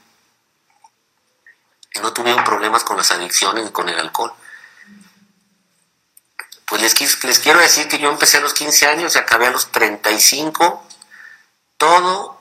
no 2.00 2.12
tuvieron 2.12 2.44
problemas 2.44 2.84
con 2.84 2.96
las 2.96 3.10
adicciones 3.10 3.64
ni 3.64 3.70
con 3.70 3.88
el 3.88 3.98
alcohol. 3.98 4.32
Pues 6.74 6.82
les, 6.82 7.22
les 7.22 7.38
quiero 7.38 7.60
decir 7.60 7.86
que 7.86 8.00
yo 8.00 8.10
empecé 8.10 8.38
a 8.38 8.40
los 8.40 8.52
15 8.52 8.88
años 8.88 9.14
y 9.14 9.18
acabé 9.20 9.46
a 9.46 9.52
los 9.52 9.70
35, 9.70 10.84
todo 11.76 12.40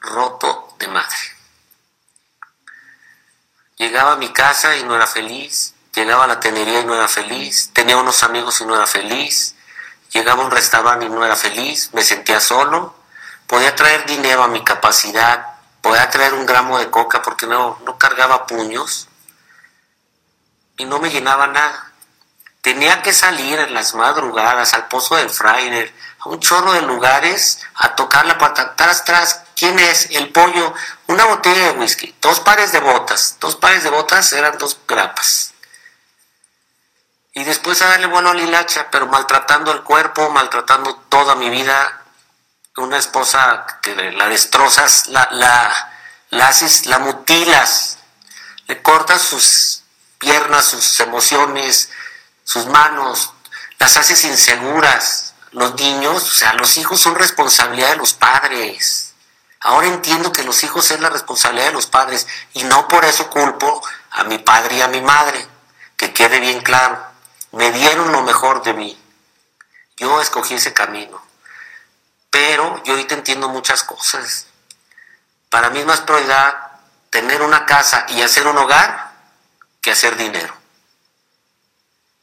roto 0.00 0.74
de 0.78 0.88
madre. 0.88 1.18
Llegaba 3.76 4.12
a 4.12 4.16
mi 4.16 4.32
casa 4.32 4.78
y 4.78 4.84
no 4.84 4.96
era 4.96 5.06
feliz, 5.06 5.74
llegaba 5.94 6.24
a 6.24 6.26
la 6.26 6.40
tenería 6.40 6.80
y 6.80 6.86
no 6.86 6.94
era 6.94 7.06
feliz, 7.06 7.70
tenía 7.74 7.98
unos 7.98 8.22
amigos 8.22 8.62
y 8.62 8.64
no 8.64 8.74
era 8.74 8.86
feliz, 8.86 9.56
llegaba 10.12 10.42
a 10.42 10.46
un 10.46 10.50
restaurante 10.50 11.04
y 11.04 11.10
no 11.10 11.22
era 11.22 11.36
feliz, 11.36 11.90
me 11.92 12.02
sentía 12.02 12.40
solo, 12.40 12.96
podía 13.46 13.74
traer 13.74 14.06
dinero 14.06 14.42
a 14.42 14.48
mi 14.48 14.64
capacidad, 14.64 15.58
podía 15.82 16.08
traer 16.08 16.32
un 16.32 16.46
gramo 16.46 16.78
de 16.78 16.90
coca 16.90 17.20
porque 17.20 17.46
no, 17.46 17.78
no 17.84 17.98
cargaba 17.98 18.46
puños 18.46 19.06
y 20.78 20.86
no 20.86 20.98
me 20.98 21.10
llenaba 21.10 21.46
nada. 21.48 21.85
Tenía 22.66 23.00
que 23.00 23.12
salir 23.12 23.60
en 23.60 23.74
las 23.74 23.94
madrugadas 23.94 24.74
al 24.74 24.88
Pozo 24.88 25.14
del 25.14 25.30
Fraile, 25.30 25.94
a 26.18 26.28
un 26.28 26.40
chorro 26.40 26.72
de 26.72 26.82
lugares, 26.82 27.60
a 27.76 27.94
tocar 27.94 28.26
la 28.26 28.38
puerta, 28.38 28.62
atrás, 28.62 29.02
atrás, 29.02 29.42
¿quién 29.54 29.78
es? 29.78 30.08
El 30.10 30.32
pollo, 30.32 30.74
una 31.06 31.26
botella 31.26 31.66
de 31.66 31.78
whisky, 31.78 32.12
dos 32.20 32.40
pares 32.40 32.72
de 32.72 32.80
botas, 32.80 33.36
dos 33.38 33.54
pares 33.54 33.84
de 33.84 33.90
botas 33.90 34.32
eran 34.32 34.58
dos 34.58 34.80
grapas. 34.88 35.54
Y 37.34 37.44
después 37.44 37.80
a 37.82 37.86
darle 37.86 38.08
bueno 38.08 38.30
a 38.30 38.34
Lilacha, 38.34 38.88
pero 38.90 39.06
maltratando 39.06 39.70
el 39.70 39.84
cuerpo, 39.84 40.28
maltratando 40.30 40.96
toda 41.08 41.36
mi 41.36 41.48
vida, 41.50 42.02
una 42.78 42.96
esposa 42.96 43.64
que 43.80 43.94
la 43.94 44.26
destrozas, 44.26 45.06
la, 45.06 45.28
la, 45.30 45.92
la 46.30 46.48
haces, 46.48 46.86
la 46.86 46.98
mutilas, 46.98 47.98
le 48.66 48.82
cortas 48.82 49.22
sus 49.22 49.84
piernas, 50.18 50.64
sus 50.64 50.98
emociones, 50.98 51.90
sus 52.46 52.66
manos, 52.66 53.32
las 53.78 53.96
haces 53.96 54.24
inseguras. 54.24 55.34
Los 55.50 55.74
niños, 55.74 56.22
o 56.22 56.34
sea, 56.34 56.52
los 56.54 56.76
hijos 56.76 57.00
son 57.00 57.16
responsabilidad 57.16 57.90
de 57.90 57.96
los 57.96 58.14
padres. 58.14 59.14
Ahora 59.60 59.88
entiendo 59.88 60.30
que 60.32 60.44
los 60.44 60.62
hijos 60.62 60.90
es 60.90 61.00
la 61.00 61.10
responsabilidad 61.10 61.66
de 61.66 61.72
los 61.72 61.86
padres 61.86 62.26
y 62.52 62.62
no 62.64 62.86
por 62.88 63.04
eso 63.04 63.28
culpo 63.30 63.82
a 64.10 64.24
mi 64.24 64.38
padre 64.38 64.76
y 64.76 64.82
a 64.82 64.88
mi 64.88 65.00
madre. 65.00 65.44
Que 65.96 66.12
quede 66.12 66.40
bien 66.40 66.60
claro, 66.60 67.04
me 67.52 67.72
dieron 67.72 68.12
lo 68.12 68.22
mejor 68.22 68.62
de 68.62 68.74
mí. 68.74 69.02
Yo 69.96 70.20
escogí 70.20 70.54
ese 70.54 70.72
camino. 70.72 71.20
Pero 72.30 72.82
yo 72.84 72.92
ahorita 72.92 73.14
entiendo 73.14 73.48
muchas 73.48 73.82
cosas. 73.82 74.46
Para 75.48 75.70
mí 75.70 75.80
es 75.80 75.86
más 75.86 76.02
prioridad 76.02 76.54
tener 77.10 77.42
una 77.42 77.66
casa 77.66 78.06
y 78.10 78.22
hacer 78.22 78.46
un 78.46 78.58
hogar 78.58 79.10
que 79.80 79.90
hacer 79.90 80.16
dinero. 80.16 80.54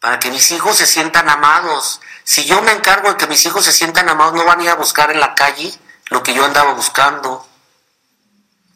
Para 0.04 0.20
que 0.20 0.30
mis 0.32 0.52
hijos 0.52 0.76
se 0.76 0.86
sientan 0.86 1.30
amados. 1.30 2.02
Si 2.26 2.44
yo 2.44 2.62
me 2.62 2.74
encargo 2.74 3.08
de 3.08 3.16
que 3.16 3.26
mis 3.26 3.46
hijos 3.46 3.64
se 3.64 3.72
sientan 3.72 4.10
amados, 4.10 4.34
no 4.34 4.44
van 4.44 4.60
a 4.60 4.64
ir 4.64 4.70
a 4.70 4.76
buscar 4.76 5.10
en 5.12 5.22
la 5.22 5.34
calle 5.34 5.74
lo 6.08 6.22
que 6.22 6.34
yo 6.34 6.44
andaba 6.44 6.74
buscando. 6.74 7.48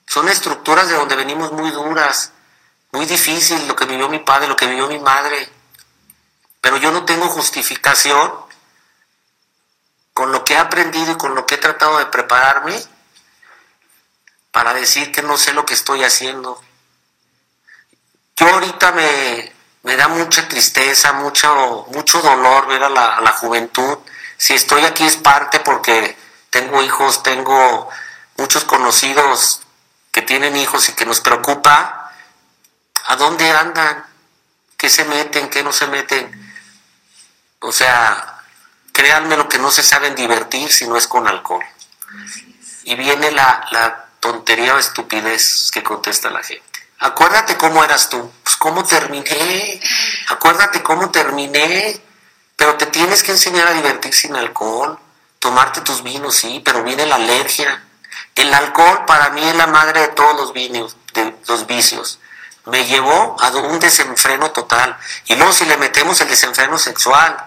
Son 0.06 0.30
estructuras 0.30 0.88
de 0.88 0.96
donde 0.96 1.18
venimos 1.18 1.52
muy 1.52 1.70
duras, 1.72 2.32
muy 2.94 3.06
difícil 3.06 3.68
lo 3.68 3.76
que 3.76 3.84
vivió 3.84 4.08
mi 4.08 4.20
padre, 4.20 4.48
lo 4.48 4.56
que 4.56 4.68
vivió 4.68 4.88
mi 4.88 5.00
madre. 5.00 5.52
Pero 6.62 6.78
yo 6.78 6.92
no 6.92 7.04
tengo 7.04 7.28
justificación 7.28 8.34
con 10.14 10.32
lo 10.32 10.46
que 10.46 10.54
he 10.54 10.58
aprendido 10.58 11.12
y 11.12 11.18
con 11.18 11.36
lo 11.36 11.46
que 11.46 11.56
he 11.56 11.58
tratado 11.58 11.98
de 11.98 12.06
prepararme 12.06 12.82
para 14.54 14.74
decir 14.74 15.12
que 15.12 15.24
no 15.24 15.38
sé 15.38 15.52
lo 15.52 15.66
que 15.66 15.74
estoy 15.74 16.06
haciendo. 16.06 16.64
Yo 18.38 18.48
ahorita 18.48 18.94
me, 18.94 19.57
da 19.96 20.08
mucha 20.08 20.48
tristeza, 20.48 21.14
mucho, 21.14 21.86
mucho 21.94 22.22
dolor 22.22 22.68
ver 22.68 22.84
a 22.84 22.90
la, 22.90 23.16
a 23.18 23.22
la 23.22 23.32
juventud. 23.32 23.98
Si 24.38 24.54
estoy 24.54 24.84
aquí 24.84 25.06
es 25.06 25.16
parte 25.16 25.60
porque 25.60 26.18
tengo 26.50 26.84
hijos, 26.84 27.24
tengo 27.24 27.90
muchos 28.38 28.64
conocidos 28.64 29.62
que 30.12 30.22
tienen 30.22 30.56
hijos 30.58 30.90
y 30.90 30.94
que 30.94 31.06
nos 31.06 31.22
preocupa 31.22 32.12
a 33.06 33.16
dónde 33.16 33.50
andan, 33.50 34.06
qué 34.78 34.90
se 34.90 35.06
meten, 35.06 35.50
qué 35.50 35.64
no 35.64 35.72
se 35.72 35.88
meten. 35.88 36.54
O 37.60 37.72
sea, 37.72 38.42
créanme 38.92 39.38
lo 39.38 39.48
que 39.48 39.60
no 39.60 39.72
se 39.72 39.84
saben 39.84 40.16
divertir 40.16 40.72
si 40.72 40.88
no 40.88 40.98
es 40.98 41.08
con 41.08 41.28
alcohol. 41.28 41.64
Y 42.84 42.96
viene 42.96 43.32
la, 43.32 44.04
tontería 44.20 44.74
o 44.74 44.80
estupidez 44.80 45.70
que 45.72 45.84
contesta 45.84 46.30
la 46.32 46.44
gente. 46.44 46.67
Acuérdate 47.00 47.58
cómo 47.58 47.84
eras 47.84 48.10
tú. 48.10 48.32
Pues 48.44 48.56
cómo 48.58 48.84
terminé. 48.84 49.80
Acuérdate 50.30 50.82
cómo 50.82 51.10
terminé, 51.12 52.02
pero 52.56 52.76
te 52.76 52.88
tienes 52.88 53.24
que 53.24 53.32
enseñar 53.32 53.68
a 53.68 53.74
divertir 53.74 54.14
sin 54.14 54.36
alcohol, 54.36 54.98
tomarte 55.40 55.82
tus 55.82 56.04
vinos, 56.04 56.36
sí, 56.36 56.62
pero 56.66 56.84
viene 56.84 57.06
la 57.06 57.16
alergia. 57.16 57.84
El 58.36 58.54
alcohol 58.54 59.06
para 59.06 59.30
mí 59.30 59.44
es 59.44 59.56
la 59.56 59.68
madre 59.68 60.02
de 60.02 60.08
todos 60.10 60.36
los, 60.36 60.54
vicios, 60.54 60.96
de 61.14 61.36
los 61.48 61.66
vicios. 61.66 62.20
Me 62.66 62.86
llevó 62.86 63.36
a 63.40 63.50
un 63.50 63.80
desenfreno 63.80 64.52
total. 64.52 64.98
Y 65.26 65.36
luego 65.36 65.54
si 65.54 65.66
le 65.66 65.78
metemos 65.78 66.20
el 66.22 66.28
desenfreno 66.28 66.78
sexual, 66.78 67.38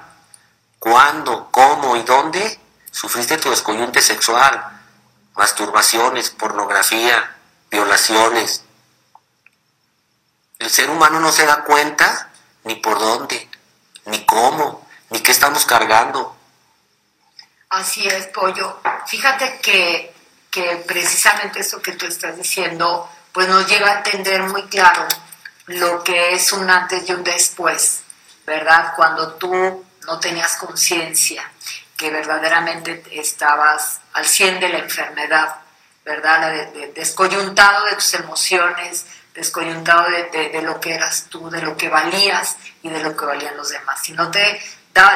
¿cuándo, 0.79 1.49
cómo 1.51 1.97
y 1.97 2.03
dónde? 2.03 2.59
Sufriste 2.91 3.37
tu 3.37 3.51
descoyunte 3.51 4.03
sexual, 4.03 4.65
masturbaciones, 5.35 6.31
pornografía, 6.31 7.37
violaciones. 7.71 8.65
El 10.61 10.71
ser 10.71 10.89
humano 10.89 11.19
no 11.19 11.33
se 11.33 11.45
da 11.45 11.65
cuenta 11.65 12.31
ni 12.63 12.77
por 12.77 13.01
dónde, 13.01 13.51
ni 14.05 14.25
cómo, 14.25 14.87
ni 15.11 15.19
qué 15.19 15.33
estamos 15.33 15.67
cargando. 15.67 16.37
Así 17.71 18.07
es, 18.07 18.29
Pollo. 18.29 18.81
Fíjate 19.07 19.59
que 19.61 20.15
que 20.51 20.83
precisamente 20.87 21.61
eso 21.61 21.81
que 21.81 21.93
tú 21.93 22.07
estás 22.07 22.37
diciendo, 22.37 23.09
pues 23.33 23.49
nos 23.49 23.67
lleva 23.69 23.91
a 23.91 23.97
entender 23.99 24.43
muy 24.43 24.65
claro 24.65 25.07
lo 25.67 26.03
que 26.03 26.35
es 26.35 26.53
un 26.53 26.69
antes 26.69 27.09
y 27.09 27.13
un 27.13 27.23
después, 27.23 28.03
¿verdad? 28.45 28.95
Cuando 28.97 29.35
tú 29.35 29.85
no 30.07 30.19
tenías 30.19 30.57
conciencia, 30.57 31.49
que 31.97 32.11
verdaderamente 32.11 33.05
estabas 33.13 34.01
al 34.15 34.27
100 34.27 34.59
de 34.59 34.69
la 34.71 34.79
enfermedad, 34.79 35.57
¿verdad? 36.05 36.71
descoyuntado 36.95 37.85
de 37.87 37.95
tus 37.95 38.15
emociones, 38.15 39.07
descoyuntado 39.41 40.05
de, 40.33 40.61
lo 40.63 40.79
que 40.79 40.95
eras 40.95 41.27
tú, 41.31 41.49
de 41.49 41.63
lo 41.63 41.75
que 41.75 41.89
valías 41.89 42.57
y 42.83 42.91
de 42.91 43.03
lo 43.03 43.17
que 43.17 43.25
valían 43.25 43.57
los 43.57 43.71
demás. 43.71 43.99
Si 44.03 44.13
no 44.13 44.31
te 44.31 44.61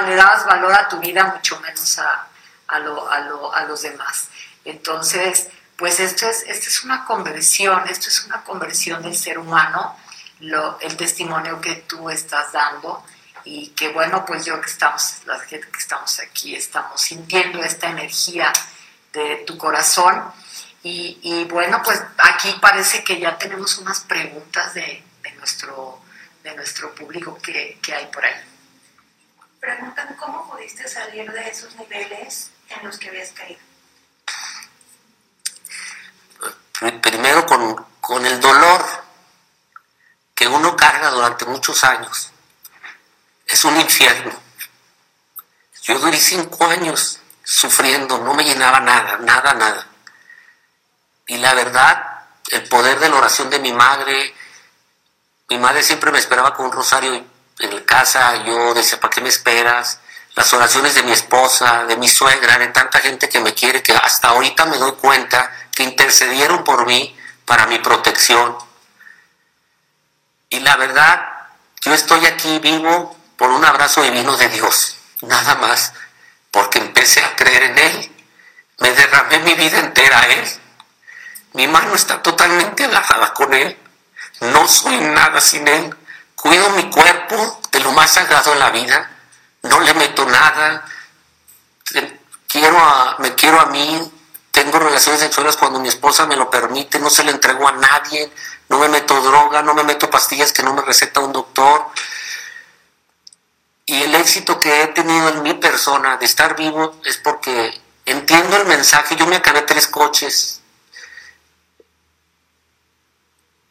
le 0.07 0.17
dabas 0.17 0.47
valor 0.47 0.73
a 0.73 0.89
tu 0.89 0.99
vida, 0.99 1.25
mucho 1.25 1.61
menos 1.61 1.99
a, 1.99 2.27
a, 2.69 2.79
lo, 2.79 3.11
a, 3.11 3.19
lo, 3.21 3.55
a 3.55 3.65
los 3.65 3.83
demás. 3.83 4.29
Entonces, 4.65 5.49
pues 5.77 6.01
esto 6.01 6.27
es, 6.27 6.43
esto 6.47 6.69
es 6.71 6.85
una 6.85 7.05
conversión, 7.05 7.83
esto 7.87 8.09
es 8.09 8.25
una 8.25 8.43
conversión 8.43 9.03
del 9.03 9.15
ser 9.15 9.39
humano, 9.39 9.95
lo, 10.41 10.81
el 10.81 10.97
testimonio 10.97 11.61
que 11.61 11.75
tú 11.87 12.09
estás 12.09 12.53
dando 12.53 13.05
y 13.45 13.69
que 13.69 13.93
bueno, 13.93 14.25
pues 14.25 14.47
yo 14.47 14.59
que 14.59 14.71
estamos, 14.71 15.19
la 15.27 15.39
gente 15.41 15.69
que 15.71 15.81
estamos 15.81 16.19
aquí, 16.21 16.57
estamos 16.57 16.99
sintiendo 16.99 17.63
esta 17.63 17.91
energía 17.91 18.51
de 19.13 19.45
tu 19.47 19.59
corazón 19.59 20.33
y, 20.85 21.45
bueno, 21.51 21.81
pues 21.83 22.01
aquí 22.19 22.55
parece 22.61 23.03
que 23.03 23.19
ya 23.19 23.39
tenemos 23.39 23.79
unas 23.79 24.01
preguntas 24.01 24.75
de, 24.75 25.03
nuestro, 25.37 26.01
de 26.43 26.55
nuestro 26.55 26.95
público 26.95 27.39
que, 27.43 27.79
que 27.83 27.95
hay 27.95 28.07
por 28.07 28.25
ahí. 28.25 28.41
Preguntan 29.59 30.15
cómo 30.17 30.51
pudiste 30.51 30.87
salir 30.87 31.31
de 31.33 31.49
esos 31.49 31.75
niveles 31.77 32.51
en 32.69 32.87
los 32.87 32.99
que 32.99 33.09
habías 33.09 33.31
caído 33.31 33.61
primero 37.01 37.47
con, 37.47 38.27
el 38.27 38.41
dolor 38.41 38.85
que 40.35 40.49
uno 40.49 40.77
carga 40.77 41.11
durante 41.11 41.45
muchos 41.47 41.85
años. 41.85 42.31
Es 43.47 43.65
un 43.65 43.77
infierno. 43.81 44.33
Yo 45.83 45.99
duré 45.99 46.19
cinco 46.19 46.65
años 46.67 47.21
sufriendo, 47.43 48.19
no 48.19 48.35
me 48.35 48.45
llenaba 48.45 48.81
nada, 48.81 49.19
nada, 49.19 49.55
nada. 49.55 49.87
Y 51.27 51.39
la 51.39 51.55
verdad, 51.55 52.27
el 52.51 52.69
poder 52.69 52.99
de 52.99 53.09
la 53.09 53.17
oración 53.17 53.51
de 53.51 53.59
mi 53.59 53.73
madre, 53.73 54.35
mi 55.49 55.59
madre 55.59 55.83
siempre 55.83 56.11
me 56.11 56.19
esperaba 56.19 56.55
con 56.55 56.67
un 56.67 56.73
rosario 56.73 57.15
en 57.59 57.81
casa, 57.85 58.45
yo 58.45 58.75
decía, 58.75 59.01
¿para 59.01 59.11
qué 59.11 59.21
me 59.21 59.29
esperas? 59.29 60.01
Las 60.35 60.53
oraciones 60.53 60.95
de 60.95 61.05
mi 61.05 61.13
esposa, 61.13 61.85
de 61.85 61.97
mi 61.97 62.09
suegra, 62.09 62.59
de 62.59 62.69
tanta 62.69 62.99
gente 62.99 63.29
que 63.29 63.41
me 63.41 63.55
quiere, 63.55 63.83
que 63.83 63.93
hasta 63.93 64.29
ahorita 64.29 64.65
me 64.67 64.79
doy 64.79 64.93
cuenta 64.93 65.51
que 65.73 65.85
intercedieron 65.85 66.65
por 66.65 66.87
mí 66.87 67.17
para 67.45 67.67
mi 67.67 67.79
protección. 67.79 68.57
Y 70.51 70.61
la 70.61 70.77
verdad, 70.77 71.29
yo 71.83 71.95
estoy 71.95 72.27
aquí 72.27 72.59
vivo 72.59 73.17
por 73.37 73.51
un 73.51 73.65
abrazo 73.65 74.03
divino 74.03 74.37
de 74.37 74.49
Dios, 74.49 74.97
nada 75.21 75.55
más, 75.57 75.93
porque 76.51 76.79
empecé 76.79 77.23
a 77.23 77.37
creer 77.37 77.63
en 77.65 77.79
Él. 77.79 78.13
Me 78.79 78.93
derramé 78.93 79.39
mi 79.41 79.55
vida 79.55 79.79
entera 79.79 80.21
a 80.21 80.27
Él. 80.27 80.61
Mi 81.55 81.67
mano 81.69 81.95
está 81.95 82.21
totalmente 82.21 82.85
agarrada 82.85 83.33
con 83.33 83.55
Él. 83.55 83.79
No 84.41 84.67
soy 84.69 84.99
nada 84.99 85.41
sin 85.41 85.67
Él. 85.67 85.95
Cuido 86.35 86.69
mi 86.71 86.91
cuerpo 86.91 87.61
de 87.71 87.81
lo 87.81 87.93
más 87.93 88.13
sagrado 88.13 88.53
en 88.53 88.59
la 88.59 88.71
vida. 88.71 89.11
No 89.63 89.81
le 89.81 89.95
meto 89.95 90.27
nada. 90.27 90.85
Quiero 92.49 92.79
a, 92.79 93.17
me 93.21 93.35
quiero 93.35 93.61
a 93.61 93.67
mí, 93.67 94.13
tengo 94.51 94.79
relaciones 94.79 95.21
sexuales 95.21 95.57
cuando 95.57 95.81
mi 95.81 95.89
esposa 95.89 96.27
me 96.27 96.37
lo 96.37 96.51
permite, 96.51 96.99
no 97.01 97.11
se 97.11 97.25
le 97.25 97.33
entrego 97.33 97.67
a 97.67 97.73
nadie, 97.73 98.33
no 98.69 98.79
me 98.79 98.89
meto 98.89 99.21
droga, 99.21 99.63
no 99.63 99.75
me 99.75 99.83
meto 99.83 100.09
pastillas 100.11 100.53
que 100.53 100.63
no 100.63 100.75
me 100.75 100.83
receta 100.83 101.21
un 101.21 101.33
doctor. 101.33 101.87
Y 103.87 104.03
el 104.03 104.15
éxito 104.15 104.59
que 104.59 104.83
he 104.83 104.87
tenido 104.89 105.29
en 105.29 105.43
mi 105.43 105.55
persona 105.55 106.17
de 106.17 106.25
estar 106.25 106.57
vivo 106.57 107.01
es 107.05 107.17
porque 107.19 107.81
entiendo 108.07 108.57
el 108.57 108.67
mensaje. 108.67 109.17
Yo 109.17 109.27
me 109.27 109.37
acabé 109.37 109.63
tres 109.63 109.87
coches. 109.87 110.61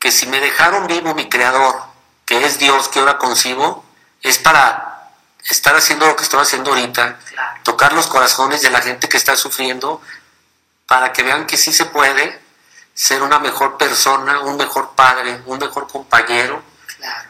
Que 0.03 0.11
si 0.11 0.27
me 0.27 0.41
dejaron 0.41 0.85
vivo 0.85 1.15
mi 1.15 1.29
creador, 1.29 1.81
que 2.25 2.43
es 2.43 2.59
Dios 2.59 2.89
que 2.89 2.99
ahora 2.99 3.17
concibo, 3.17 3.85
es 4.21 4.37
para 4.37 5.13
estar 5.45 5.73
haciendo 5.77 6.05
lo 6.05 6.17
que 6.17 6.23
estoy 6.23 6.41
haciendo 6.41 6.71
ahorita, 6.71 7.19
tocar 7.63 7.93
los 7.93 8.07
corazones 8.07 8.61
de 8.61 8.69
la 8.69 8.81
gente 8.81 9.07
que 9.07 9.15
está 9.15 9.37
sufriendo, 9.37 10.01
para 10.87 11.13
que 11.13 11.23
vean 11.23 11.47
que 11.47 11.55
sí 11.55 11.71
se 11.71 11.85
puede 11.85 12.37
ser 12.93 13.23
una 13.23 13.39
mejor 13.39 13.77
persona, 13.77 14.41
un 14.41 14.57
mejor 14.57 14.91
padre, 14.93 15.41
un 15.45 15.57
mejor 15.57 15.87
compañero. 15.87 16.61
Claro. 16.97 17.29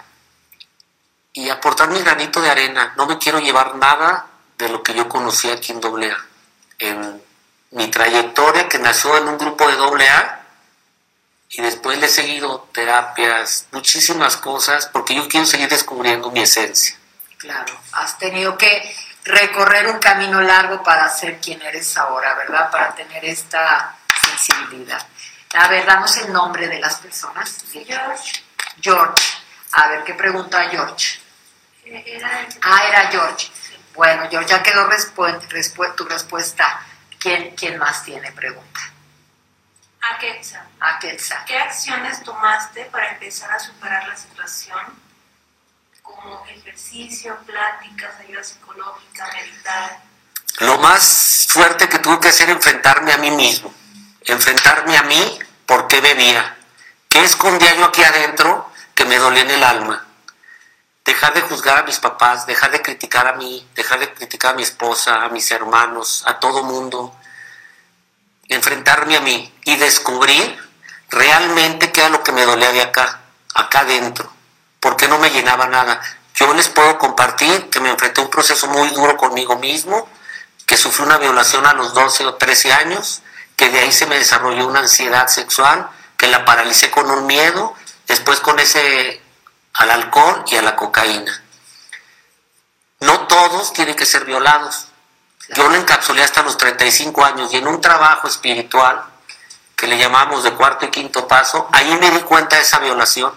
Y 1.34 1.50
aportar 1.50 1.90
mi 1.90 2.02
granito 2.02 2.42
de 2.42 2.50
arena. 2.50 2.96
No 2.98 3.06
me 3.06 3.20
quiero 3.20 3.38
llevar 3.38 3.76
nada 3.76 4.26
de 4.58 4.70
lo 4.70 4.82
que 4.82 4.96
yo 4.96 5.08
conocí 5.08 5.48
aquí 5.52 5.74
en 5.74 5.78
AA. 5.86 6.18
En 6.80 7.24
mi 7.70 7.88
trayectoria 7.92 8.68
que 8.68 8.80
nació 8.80 9.16
en 9.16 9.28
un 9.28 9.38
grupo 9.38 9.68
de 9.68 9.78
AA 9.78 10.43
y 11.56 11.62
después 11.62 12.00
le 12.00 12.08
he 12.08 12.10
seguido 12.10 12.68
terapias, 12.72 13.68
muchísimas 13.72 14.38
cosas, 14.38 14.88
porque 14.88 15.14
yo 15.14 15.28
quiero 15.28 15.46
seguir 15.46 15.70
descubriendo 15.70 16.32
mi 16.32 16.42
esencia. 16.42 16.98
Claro, 17.38 17.80
has 17.92 18.18
tenido 18.18 18.58
que 18.58 18.96
recorrer 19.24 19.88
un 19.88 20.00
camino 20.00 20.42
largo 20.42 20.82
para 20.82 21.08
ser 21.10 21.40
quien 21.40 21.62
eres 21.62 21.96
ahora, 21.96 22.34
¿verdad? 22.34 22.72
Para 22.72 22.96
tener 22.96 23.24
esta 23.24 23.96
sensibilidad. 24.26 25.06
A 25.54 25.68
ver, 25.68 25.86
damos 25.86 26.18
el 26.18 26.34
nombre 26.34 26.68
de 26.68 26.80
las 26.80 26.96
personas. 26.96 27.64
George. 27.72 28.44
George. 28.82 29.24
A 29.74 29.90
ver, 29.90 30.04
¿qué 30.04 30.16
pregunta 30.16 30.68
George? 30.72 31.20
Era 31.86 32.48
ah, 32.62 32.88
era 32.88 33.08
George. 33.12 33.52
Bueno, 33.94 34.28
George, 34.30 34.50
ya 34.50 34.64
quedó 34.64 34.90
tu 35.96 36.06
respuesta. 36.06 36.82
¿Quién, 37.20 37.56
¿Quién 37.56 37.78
más 37.78 38.04
tiene 38.04 38.32
pregunta? 38.32 38.93
Aquetza. 40.12 40.66
Aquetza. 40.82 41.46
¿Qué 41.46 41.58
acciones 41.58 42.22
tomaste 42.24 42.86
para 42.86 43.12
empezar 43.12 43.52
a 43.52 43.60
superar 43.60 44.06
la 44.08 44.18
situación 44.18 44.82
como 46.02 46.46
ejercicio, 46.46 47.38
pláticas, 47.46 48.20
ayuda 48.20 48.44
psicológica, 48.44 49.30
meditar? 49.34 50.02
Lo 50.60 50.78
más 50.80 51.48
fuerte 51.50 51.88
que 51.88 52.00
tuve 52.00 52.20
que 52.20 52.28
hacer 52.28 52.50
enfrentarme 52.50 53.14
a 53.14 53.18
mí 53.18 53.32
mismo, 53.32 53.74
enfrentarme 54.26 54.98
a 54.98 55.04
mí 55.04 55.40
por 55.66 55.88
qué 55.88 56.02
bebía, 56.02 56.58
qué 57.08 57.24
escondía 57.24 57.74
yo 57.76 57.86
aquí 57.86 58.04
adentro 58.04 58.70
que 58.94 59.06
me 59.06 59.18
dolía 59.18 59.44
en 59.44 59.52
el 59.52 59.64
alma. 59.64 60.06
Dejar 61.06 61.34
de 61.34 61.42
juzgar 61.42 61.78
a 61.78 61.84
mis 61.84 62.00
papás, 62.00 62.46
dejar 62.46 62.72
de 62.72 62.82
criticar 62.82 63.28
a 63.28 63.34
mí, 63.34 63.68
dejar 63.74 64.00
de 64.00 64.14
criticar 64.14 64.52
a 64.54 64.56
mi 64.56 64.64
esposa, 64.64 65.24
a 65.24 65.30
mis 65.30 65.50
hermanos, 65.52 66.24
a 66.28 66.40
todo 66.40 66.64
mundo. 66.64 67.18
Enfrentarme 68.48 69.18
a 69.18 69.22
mí 69.22 69.54
y 69.66 69.76
descubrir 69.78 70.58
realmente 71.10 71.92
qué 71.92 72.02
era 72.02 72.10
lo 72.10 72.24
que 72.24 72.32
me 72.32 72.46
dolía 72.46 72.72
de 72.72 72.82
acá, 72.82 73.22
acá 73.54 73.82
adentro 73.82 74.34
porque 74.84 75.08
no 75.08 75.18
me 75.18 75.30
llenaba 75.30 75.68
nada. 75.68 76.02
Yo 76.36 76.54
les 76.54 76.68
puedo 76.68 77.00
compartir 77.00 77.70
que 77.70 77.80
me 77.80 77.90
enfrenté 77.90 78.20
a 78.20 78.26
un 78.26 78.30
proceso 78.30 78.68
muy 78.68 78.90
duro 78.90 79.16
conmigo 79.16 79.58
mismo, 79.58 80.10
que 80.66 80.76
sufrí 80.76 81.06
una 81.06 81.18
violación 81.18 81.66
a 81.66 81.74
los 81.74 81.94
12 81.94 82.26
o 82.26 82.36
13 82.36 82.74
años, 82.74 83.22
que 83.56 83.70
de 83.70 83.80
ahí 83.80 83.94
se 83.94 84.08
me 84.08 84.18
desarrolló 84.18 84.68
una 84.68 84.82
ansiedad 84.82 85.30
sexual, 85.30 85.90
que 86.18 86.28
la 86.28 86.44
paralicé 86.44 86.92
con 86.92 87.10
un 87.10 87.26
miedo, 87.26 87.74
después 88.08 88.42
con 88.42 88.60
ese 88.60 89.22
al 89.76 89.90
alcohol 89.90 90.44
y 90.48 90.58
a 90.58 90.62
la 90.62 90.76
cocaína. 90.76 91.42
No 93.00 93.26
todos 93.28 93.72
tienen 93.72 93.96
que 93.96 94.06
ser 94.06 94.26
violados. 94.26 94.88
Yo 95.50 95.70
lo 95.70 95.76
encapsulé 95.76 96.24
hasta 96.24 96.44
los 96.44 96.58
35 96.58 97.26
años 97.26 97.54
y 97.54 97.58
en 97.58 97.68
un 97.68 97.82
trabajo 97.82 98.28
espiritual 98.28 99.04
que 99.76 99.88
le 99.88 99.98
llamamos 99.98 100.44
de 100.44 100.54
cuarto 100.54 100.86
y 100.86 100.90
quinto 100.90 101.28
paso, 101.28 101.68
ahí 101.74 101.98
me 102.00 102.12
di 102.12 102.22
cuenta 102.22 102.56
de 102.56 102.62
esa 102.62 102.80
violación 102.80 103.34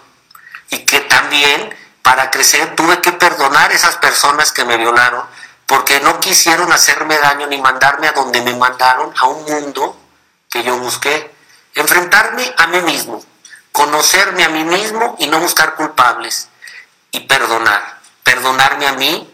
y 0.69 0.79
que 0.79 1.01
también 1.01 1.75
para 2.01 2.31
crecer 2.31 2.75
tuve 2.75 3.01
que 3.01 3.11
perdonar 3.11 3.71
a 3.71 3.73
esas 3.73 3.97
personas 3.97 4.53
que 4.53 4.63
me 4.63 4.77
violaron 4.77 5.25
porque 5.65 5.99
no 5.99 6.19
quisieron 6.21 6.71
hacerme 6.71 7.17
daño 7.17 7.47
ni 7.47 7.57
mandarme 7.61 8.07
a 8.07 8.13
donde 8.13 8.41
me 8.41 8.55
mandaron, 8.55 9.13
a 9.17 9.25
un 9.25 9.43
mundo 9.43 9.99
que 10.49 10.63
yo 10.63 10.77
busqué. 10.77 11.35
Enfrentarme 11.75 12.53
a 12.57 12.67
mí 12.67 12.79
mismo, 12.81 13.21
conocerme 13.73 14.45
a 14.45 14.49
mí 14.49 14.63
mismo 14.63 15.17
y 15.19 15.27
no 15.27 15.39
buscar 15.39 15.75
culpables 15.75 16.47
y 17.11 17.19
perdonar. 17.21 17.97
Perdonarme 18.23 18.87
a 18.87 18.93
mí 18.93 19.33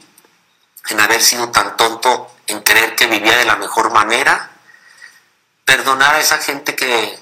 en 0.90 1.00
haber 1.00 1.22
sido 1.22 1.50
tan 1.50 1.78
tonto, 1.78 2.33
en 2.48 2.62
creer 2.62 2.96
que 2.96 3.08
vivía 3.08 3.38
de 3.38 3.46
la 3.46 3.56
mejor 3.56 3.92
manera. 3.92 4.52
Perdonar 5.66 6.16
a 6.16 6.20
esa 6.20 6.38
gente 6.40 6.76
que, 6.76 7.20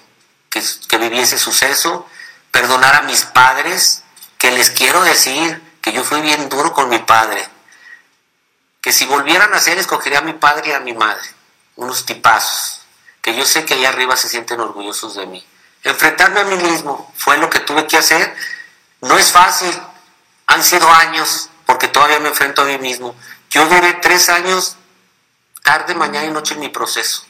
que, 0.50 0.62
que 0.62 1.38
suceso. 1.38 2.08
Perdonar 2.52 2.96
a 2.96 3.02
mis 3.04 3.24
padres, 3.24 4.04
que 4.38 4.52
les 4.52 4.72
quiero 4.72 5.04
decir 5.04 5.62
que 5.82 5.94
yo 5.94 6.04
fui 6.04 6.22
bien 6.22 6.50
duro 6.50 6.74
con 6.74 6.90
mi 6.90 7.00
padre. 7.00 7.48
Que 8.82 8.92
si 8.92 9.06
volvieran 9.06 9.54
a 9.54 9.60
ser, 9.60 9.78
escogería 9.78 10.20
a 10.20 10.24
mi 10.24 10.34
padre 10.34 10.70
y 10.70 10.74
a 10.74 10.80
mi 10.80 10.94
madre. 10.94 11.28
Unos 11.76 12.06
tipazos. 12.06 12.82
Que 13.22 13.36
yo 13.36 13.46
sé 13.46 13.66
que 13.66 13.76
allá 13.76 13.90
arriba 13.90 14.16
se 14.16 14.28
sienten 14.28 14.60
orgullosos 14.60 15.16
de 15.16 15.28
mí. 15.28 15.46
Enfrentarme 15.84 16.42
a 16.42 16.46
mí 16.46 16.56
mismo 16.58 17.12
fue 17.16 17.38
lo 17.38 17.50
que 17.50 17.60
tuve 17.60 17.88
que 17.88 17.98
hacer. 17.98 18.36
No 19.02 19.18
es 19.18 19.32
fácil. 19.32 19.80
Han 20.48 20.64
sido 20.64 20.92
años, 20.92 21.50
porque 21.66 21.88
todavía 21.88 22.20
me 22.20 22.30
enfrento 22.30 22.64
a 22.64 22.66
mí 22.66 22.78
mismo. 22.78 23.16
Yo 23.50 23.66
duré 23.68 23.94
tres 23.94 24.30
años, 24.30 24.76
tarde, 25.64 25.96
mañana 25.96 26.26
y 26.28 26.32
noche 26.32 26.54
en 26.54 26.60
mi 26.60 26.70
proceso. 26.70 27.26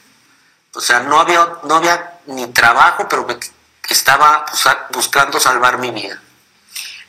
O 0.74 0.80
sea, 0.80 1.00
no 1.00 1.20
había, 1.20 1.46
no 1.64 1.76
había 1.76 2.18
ni 2.26 2.46
trabajo, 2.48 3.06
pero 3.08 3.26
me 3.26 3.38
estaba 3.88 4.46
buscando 4.90 5.38
salvar 5.38 5.78
mi 5.78 5.90
vida. 5.90 6.20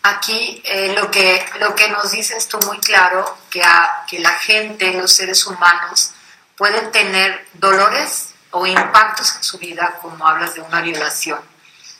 Aquí 0.03 0.61
eh, 0.65 0.93
lo, 0.97 1.09
que, 1.09 1.45
lo 1.59 1.73
que 1.75 1.87
nos 1.87 2.11
dices 2.11 2.47
tú 2.49 2.59
muy 2.65 2.77
claro, 2.79 3.37
que, 3.49 3.63
a, 3.63 4.03
que 4.05 4.19
la 4.19 4.33
gente, 4.33 4.93
los 4.93 5.13
seres 5.13 5.45
humanos, 5.47 6.11
pueden 6.57 6.91
tener 6.91 7.47
dolores 7.53 8.33
o 8.51 8.67
impactos 8.67 9.35
en 9.37 9.43
su 9.43 9.57
vida, 9.57 9.97
como 10.01 10.27
hablas 10.27 10.55
de 10.55 10.61
una 10.61 10.81
violación, 10.81 11.39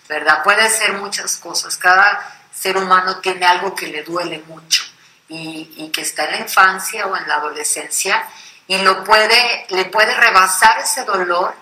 ¿verdad? 0.09 0.43
Puede 0.43 0.69
ser 0.69 0.93
muchas 0.93 1.37
cosas. 1.37 1.77
Cada 1.77 2.29
ser 2.53 2.75
humano 2.75 3.19
tiene 3.19 3.45
algo 3.45 3.73
que 3.73 3.87
le 3.87 4.03
duele 4.03 4.43
mucho 4.47 4.83
y, 5.29 5.73
y 5.77 5.89
que 5.89 6.01
está 6.01 6.25
en 6.25 6.31
la 6.31 6.37
infancia 6.39 7.07
o 7.07 7.15
en 7.15 7.25
la 7.27 7.35
adolescencia 7.35 8.27
y 8.67 8.77
lo 8.77 9.03
puede, 9.03 9.65
le 9.69 9.85
puede 9.85 10.13
rebasar 10.15 10.79
ese 10.79 11.03
dolor 11.03 11.53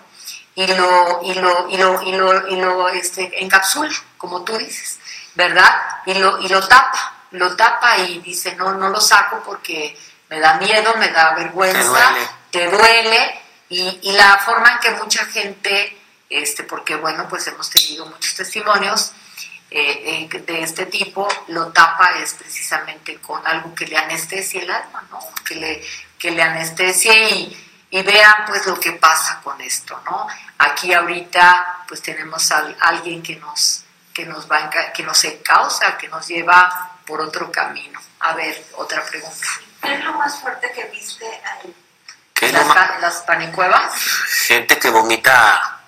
y 0.54 0.66
lo, 0.66 1.20
y 1.22 1.34
lo, 1.34 1.68
y 1.68 1.76
lo, 1.76 2.02
y 2.02 2.12
lo, 2.12 2.48
y 2.48 2.56
lo 2.56 2.88
este, 2.88 3.42
encapsula, 3.42 3.92
como 4.16 4.42
tú 4.42 4.56
dices, 4.56 4.98
¿verdad? 5.34 5.70
Y 6.06 6.14
lo, 6.14 6.38
y 6.40 6.48
lo 6.48 6.66
tapa, 6.66 7.14
lo 7.32 7.56
tapa 7.56 7.98
y 7.98 8.18
dice, 8.20 8.54
no, 8.56 8.72
no 8.74 8.90
lo 8.90 9.00
saco 9.00 9.42
porque 9.44 9.96
me 10.28 10.40
da 10.40 10.54
miedo, 10.54 10.94
me 10.96 11.08
da 11.08 11.34
vergüenza, 11.34 12.14
te 12.50 12.66
duele, 12.66 12.70
te 12.70 12.70
duele 12.70 13.40
y, 13.68 13.98
y, 14.02 14.12
la 14.12 14.38
forma 14.38 14.72
en 14.72 14.78
que 14.80 14.90
mucha 15.02 15.24
gente, 15.26 15.98
este, 16.28 16.64
porque 16.64 16.96
bueno, 16.96 17.26
pues 17.28 17.46
hemos 17.46 17.70
tenido 17.70 18.04
muchos 18.06 18.34
testimonios 18.34 19.12
eh, 19.74 20.28
eh, 20.30 20.38
de 20.40 20.62
este 20.62 20.84
tipo, 20.84 21.26
lo 21.48 21.68
tapa 21.68 22.18
es 22.18 22.34
precisamente 22.34 23.16
con 23.16 23.46
algo 23.46 23.74
que 23.74 23.86
le 23.86 23.96
anestesia 23.96 24.60
el 24.60 24.70
alma, 24.70 25.02
¿no? 25.10 25.18
Que 25.46 25.54
le, 25.54 25.82
que 26.22 26.30
le 26.30 26.40
anestesia 26.40 27.30
y, 27.30 27.68
y 27.90 28.02
vean 28.02 28.44
pues 28.46 28.64
lo 28.64 28.78
que 28.78 28.92
pasa 28.92 29.40
con 29.42 29.60
esto, 29.60 30.00
¿no? 30.04 30.28
Aquí 30.58 30.94
ahorita 30.94 31.84
pues 31.88 32.00
tenemos 32.00 32.52
a 32.52 32.64
alguien 32.78 33.24
que 33.24 33.34
nos, 33.34 33.82
que 34.14 34.24
nos 34.24 34.48
va 34.48 34.70
que 34.70 35.02
nos 35.02 35.26
causa, 35.42 35.98
que 35.98 36.06
nos 36.06 36.28
lleva 36.28 36.92
por 37.04 37.20
otro 37.20 37.50
camino. 37.50 37.98
A 38.20 38.34
ver, 38.34 38.64
otra 38.74 39.04
pregunta. 39.04 39.48
¿Qué 39.82 39.94
es 39.94 40.04
lo 40.04 40.12
más 40.12 40.40
fuerte 40.40 40.70
que 40.72 40.84
viste 40.84 41.26
ahí? 41.26 41.74
¿Las, 42.52 42.64
pa 42.66 42.98
¿Las 43.00 43.16
panicuevas? 43.22 43.92
Gente 44.46 44.78
que 44.78 44.90
vomita 44.90 45.80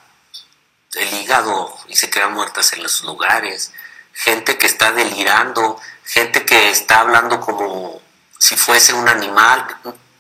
el 0.94 1.12
hígado 1.14 1.78
y 1.86 1.94
se 1.94 2.10
quedan 2.10 2.32
muertas 2.32 2.72
en 2.72 2.82
los 2.82 3.04
lugares, 3.04 3.72
gente 4.12 4.58
que 4.58 4.66
está 4.66 4.90
delirando, 4.90 5.80
gente 6.04 6.44
que 6.44 6.70
está 6.70 7.00
hablando 7.00 7.40
como 7.40 8.02
si 8.38 8.56
fuese 8.56 8.94
un 8.94 9.08
animal, 9.08 9.64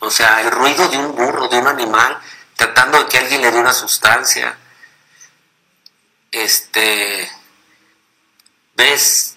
o 0.00 0.10
sea, 0.10 0.40
el 0.40 0.50
ruido 0.50 0.88
de 0.88 0.98
un 0.98 1.14
burro, 1.14 1.48
de 1.48 1.58
un 1.58 1.68
animal, 1.68 2.18
tratando 2.56 2.98
de 2.98 3.06
que 3.06 3.18
alguien 3.18 3.42
le 3.42 3.50
dé 3.50 3.58
una 3.58 3.72
sustancia. 3.72 4.56
Este, 6.30 7.30
ves, 8.74 9.36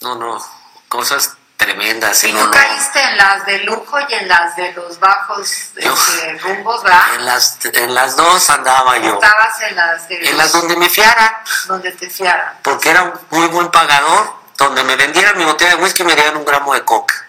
no, 0.00 0.14
no, 0.14 0.44
cosas 0.88 1.36
tremendas. 1.56 2.24
Y 2.24 2.32
tú 2.32 2.50
caíste 2.50 3.02
en 3.02 3.16
las 3.16 3.46
de 3.46 3.58
lujo 3.60 3.98
y 4.08 4.14
en 4.14 4.28
las 4.28 4.56
de 4.56 4.72
los 4.72 4.98
bajos 4.98 5.50
este, 5.76 6.38
rumbos, 6.38 6.82
¿verdad? 6.82 7.14
En 7.14 7.24
las, 7.24 7.58
en 7.64 7.94
las 7.94 8.16
dos 8.16 8.50
andaba 8.50 8.98
yo. 8.98 9.14
Estabas 9.14 9.60
en 9.62 9.76
las 9.76 10.08
de... 10.08 10.30
En 10.30 10.36
las 10.36 10.52
donde 10.52 10.76
me 10.76 10.88
fiaran. 10.88 11.32
Donde 11.66 11.92
te 11.92 12.10
fiaran. 12.10 12.58
Porque 12.62 12.90
era 12.90 13.02
un 13.04 13.12
muy 13.30 13.48
buen 13.48 13.70
pagador, 13.70 14.34
donde 14.56 14.82
me 14.84 14.96
vendieran 14.96 15.38
mi 15.38 15.44
botella 15.44 15.76
de 15.76 15.82
whisky 15.82 16.04
me 16.04 16.14
dieran 16.14 16.36
un 16.36 16.44
gramo 16.44 16.74
de 16.74 16.84
coca. 16.84 17.28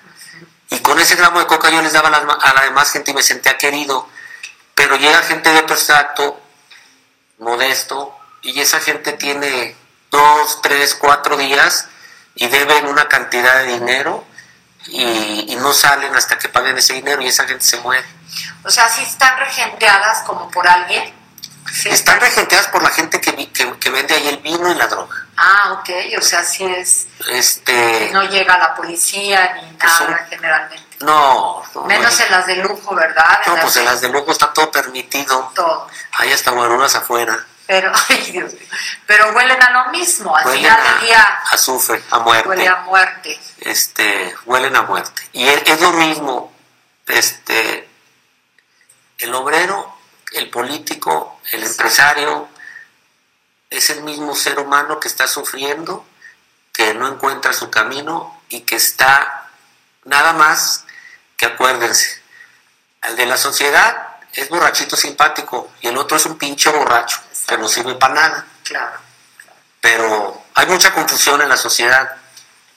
Y 0.69 0.79
con 0.79 0.99
ese 0.99 1.15
gramo 1.15 1.39
de 1.39 1.47
coca 1.47 1.69
yo 1.69 1.81
les 1.81 1.93
daba 1.93 2.07
a 2.07 2.11
la, 2.11 2.17
a 2.17 2.53
la 2.53 2.63
demás 2.63 2.91
gente 2.91 3.11
y 3.11 3.13
me 3.13 3.23
sentía 3.23 3.57
querido. 3.57 4.07
Pero 4.75 4.95
llega 4.95 5.21
gente 5.21 5.51
de 5.51 5.59
otro 5.59 5.75
extracto, 5.75 6.41
modesto, 7.37 8.17
y 8.41 8.59
esa 8.59 8.79
gente 8.79 9.13
tiene 9.13 9.75
dos, 10.11 10.61
tres, 10.61 10.95
cuatro 10.95 11.37
días 11.37 11.87
y 12.35 12.47
deben 12.47 12.87
una 12.87 13.07
cantidad 13.07 13.63
de 13.63 13.73
dinero 13.73 14.25
y, 14.87 15.55
no 15.55 15.71
salen 15.71 16.13
hasta 16.15 16.37
que 16.37 16.49
paguen 16.49 16.77
ese 16.77 16.93
dinero 16.93 17.21
y 17.21 17.27
esa 17.27 17.45
gente 17.45 17.63
se 17.63 17.77
muere. 17.77 18.05
O 18.65 18.69
sea, 18.69 18.89
si 18.89 19.03
están 19.03 19.37
regenteadas 19.39 20.23
como 20.23 20.49
por 20.51 20.67
alguien. 20.67 21.22
¿Sí? 21.71 21.89
Están 21.89 22.19
regenteadas 22.19 22.67
por 22.67 22.83
la 22.83 22.89
gente 22.89 23.19
que, 23.19 23.35
que, 23.51 23.79
que, 23.79 23.89
vende 23.89 24.13
ahí 24.13 24.27
el 24.27 24.37
vino 24.37 24.71
y 24.71 24.75
la 24.75 24.87
droga. 24.87 25.25
Ah, 25.37 25.79
ok, 25.79 25.89
o 26.17 26.21
sea, 26.21 26.43
si 26.43 26.65
es... 26.65 27.07
Este... 27.29 28.09
No 28.11 28.23
llega 28.23 28.57
la 28.57 28.75
policía 28.75 29.55
ni 29.55 29.77
nada 29.77 29.97
son, 29.97 30.15
generalmente. 30.29 30.97
No, 31.01 31.63
no. 31.73 31.83
Menos 31.83 32.19
no, 32.19 32.25
en 32.25 32.31
las 32.31 32.47
de 32.47 32.55
lujo, 32.57 32.95
¿verdad? 32.95 33.39
No, 33.47 33.55
en 33.55 33.61
pues 33.61 33.75
en 33.77 33.85
las 33.85 34.01
de 34.01 34.09
lujo 34.09 34.31
está 34.31 34.53
todo 34.53 34.71
permitido. 34.71 35.51
Todo. 35.55 35.89
Hay 36.13 36.31
hasta 36.31 36.51
guaruras 36.51 36.95
afuera. 36.95 37.45
Pero, 37.65 37.91
ay 38.09 38.31
Dios 38.31 38.53
mío, 38.53 38.67
pero 39.07 39.31
huelen 39.33 39.61
a 39.61 39.69
lo 39.71 39.91
mismo, 39.91 40.35
al 40.35 40.45
huelen 40.45 40.63
final 40.63 40.79
a, 40.79 40.91
del 40.91 41.01
día. 41.01 41.39
Azufre, 41.51 42.03
a 42.11 42.19
muerte. 42.19 42.49
Huele 42.49 42.67
a 42.67 42.75
muerte. 42.81 43.39
Este, 43.59 44.35
huelen 44.45 44.75
a 44.75 44.81
muerte. 44.83 45.21
Y 45.31 45.47
es, 45.47 45.63
es 45.65 45.81
lo 45.81 45.93
mismo, 45.93 46.53
este, 47.07 47.87
el 49.19 49.33
obrero, 49.33 49.92
el 50.33 50.49
político, 50.49 51.39
el 51.51 51.63
empresario, 51.63 52.49
es 53.69 53.89
el 53.89 54.03
mismo 54.03 54.35
ser 54.35 54.59
humano 54.59 54.99
que 54.99 55.07
está 55.07 55.27
sufriendo, 55.27 56.05
que 56.71 56.93
no 56.93 57.07
encuentra 57.07 57.53
su 57.53 57.69
camino 57.69 58.41
y 58.49 58.61
que 58.61 58.75
está 58.75 59.49
nada 60.05 60.33
más 60.33 60.85
que 61.37 61.45
acuérdense, 61.45 62.21
al 63.01 63.15
de 63.15 63.25
la 63.25 63.37
sociedad 63.37 64.09
es 64.33 64.49
borrachito 64.49 64.95
simpático 64.95 65.71
y 65.81 65.87
el 65.87 65.97
otro 65.97 66.17
es 66.17 66.25
un 66.25 66.37
pinche 66.37 66.69
borracho 66.71 67.19
que 67.47 67.57
no 67.57 67.67
sirve 67.67 67.95
para 67.95 68.13
nada. 68.13 68.45
Claro, 68.63 68.97
claro. 69.37 69.57
Pero 69.79 70.43
hay 70.55 70.65
mucha 70.67 70.93
confusión 70.93 71.41
en 71.41 71.49
la 71.49 71.57
sociedad 71.57 72.15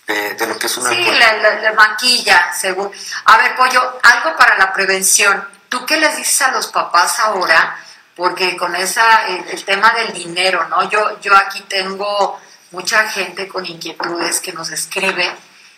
de, 0.06 0.34
de 0.34 0.46
lo 0.46 0.58
que 0.58 0.66
es 0.66 0.76
una... 0.76 0.90
Sí, 0.90 1.04
la, 1.04 1.32
la, 1.34 1.54
la, 1.60 1.72
maquilla, 1.72 2.52
según... 2.52 2.90
A 3.24 3.38
ver, 3.38 3.56
Pollo, 3.56 3.98
algo 4.02 4.36
para 4.36 4.58
la 4.58 4.72
prevención. 4.72 5.55
¿Tú 5.68 5.84
qué 5.84 5.96
les 5.96 6.16
dices 6.16 6.42
a 6.42 6.52
los 6.52 6.68
papás 6.68 7.18
ahora? 7.20 7.78
Porque 8.14 8.56
con 8.56 8.74
esa, 8.76 9.26
el, 9.26 9.64
tema 9.64 9.92
del 9.92 10.12
dinero, 10.12 10.66
¿no? 10.68 10.88
Yo, 10.88 11.20
yo 11.20 11.36
aquí 11.36 11.60
tengo 11.62 12.40
mucha 12.70 13.08
gente 13.08 13.48
con 13.48 13.66
inquietudes 13.66 14.40
que 14.40 14.52
nos 14.52 14.70
escribe 14.70 15.34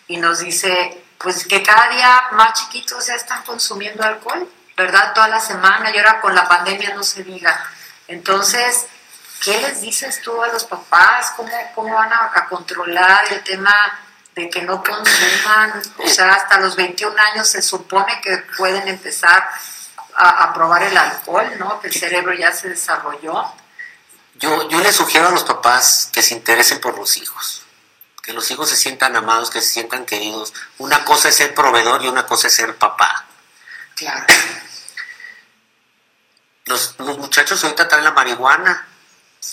y 0.07 0.17
nos 0.17 0.39
dice, 0.39 1.03
pues 1.17 1.45
que 1.45 1.61
cada 1.63 1.89
día 1.89 2.21
más 2.31 2.53
chiquitos 2.59 3.07
ya 3.07 3.15
están 3.15 3.43
consumiendo 3.43 4.03
alcohol, 4.03 4.49
¿verdad? 4.77 5.13
Toda 5.13 5.27
la 5.27 5.39
semana 5.39 5.91
y 5.91 5.97
ahora 5.97 6.21
con 6.21 6.33
la 6.33 6.47
pandemia 6.47 6.93
no 6.93 7.03
se 7.03 7.23
diga. 7.23 7.69
Entonces, 8.07 8.87
¿qué 9.43 9.59
les 9.61 9.81
dices 9.81 10.21
tú 10.21 10.41
a 10.41 10.47
los 10.47 10.63
papás? 10.63 11.33
¿Cómo, 11.35 11.51
cómo 11.75 11.93
van 11.93 12.13
a, 12.13 12.31
a, 12.33 12.45
controlar 12.47 13.21
el 13.31 13.43
tema 13.43 13.99
de 14.33 14.49
que 14.49 14.61
no 14.61 14.81
consuman? 14.83 15.81
O 15.97 16.07
sea, 16.07 16.33
hasta 16.33 16.59
los 16.59 16.75
21 16.75 17.15
años 17.33 17.49
se 17.49 17.61
supone 17.61 18.21
que 18.21 18.37
pueden 18.57 18.87
empezar 18.87 19.49
a, 20.19 20.43
a 20.43 20.53
probar 20.53 20.83
el 20.83 20.97
alcohol, 20.97 21.49
¿no? 21.57 21.79
Que 21.79 21.87
el 21.87 21.93
cerebro 21.93 22.33
ya 22.33 22.51
se 22.51 22.67
desarrolló. 22.67 23.53
Yo, 24.35 24.69
yo 24.69 24.79
les 24.81 24.95
sugiero 24.95 25.29
a 25.29 25.31
los 25.31 25.45
papás 25.45 26.09
que 26.11 26.21
se 26.21 26.33
interesen 26.33 26.81
por 26.81 26.97
los 26.97 27.17
hijos, 27.17 27.63
que 28.21 28.33
los 28.33 28.51
hijos 28.51 28.69
se 28.69 28.75
sientan 28.75 29.15
amados, 29.15 29.49
que 29.49 29.61
se 29.61 29.69
sientan 29.69 30.05
queridos. 30.05 30.53
Una 30.77 31.05
cosa 31.05 31.29
es 31.29 31.35
ser 31.35 31.55
proveedor 31.55 32.03
y 32.03 32.09
una 32.09 32.25
cosa 32.25 32.47
es 32.47 32.53
ser 32.53 32.75
papá. 32.75 33.25
Claro. 33.95 34.25
Los, 36.65 36.95
los 36.99 37.17
muchachos 37.17 37.63
ahorita 37.63 37.87
traen 37.87 38.03
la 38.03 38.11
marihuana 38.11 38.87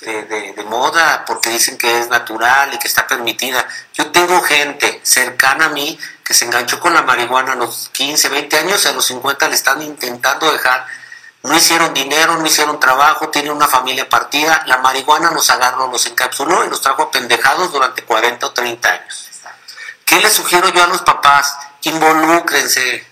de, 0.01 0.65
moda 0.69 1.25
porque 1.25 1.51
dicen 1.51 1.79
que 1.79 2.01
es 2.01 2.09
natural 2.09 2.73
y 2.75 2.79
que 2.79 2.89
está 2.89 3.07
permitida. 3.07 3.67
Yo 3.95 4.11
tengo 4.11 4.41
gente 4.43 5.01
cercana 5.03 5.67
a 5.67 5.69
mí 5.71 5.99
que 6.25 6.35
se 6.35 6.45
enganchó 6.45 6.81
con 6.81 6.93
la 6.93 7.03
marihuana 7.03 7.53
a 7.53 7.57
los 7.57 7.91
15, 7.93 8.29
20 8.29 8.59
años 8.59 8.85
y 8.85 8.89
a 8.89 8.93
los 8.93 9.07
50 9.07 9.49
le 9.49 9.55
están 9.55 9.81
intentando 9.83 10.51
dejar. 10.51 10.87
No 11.43 11.57
hicieron 11.57 11.95
dinero, 11.95 12.37
no 12.37 12.47
hicieron 12.47 12.81
trabajo, 12.81 13.29
tienen 13.29 13.53
una 13.53 13.69
familia 13.69 14.09
partida. 14.09 14.65
La 14.67 14.79
marihuana 14.79 15.31
nos 15.31 15.49
agarró, 15.51 15.89
nos 15.89 16.05
encapsuló 16.07 16.65
y 16.65 16.69
nos 16.69 16.81
trajo 16.81 17.05
apendejados 17.05 17.73
durante 17.73 18.03
40 18.03 18.47
o 18.47 18.51
30 18.51 18.89
años. 18.89 19.31
¿Qué 20.05 20.21
les 20.21 20.33
sugiero 20.33 20.69
yo 20.71 20.83
a 20.83 20.89
los 20.89 21.03
papás? 21.03 21.57
Involúcrense. 21.83 23.07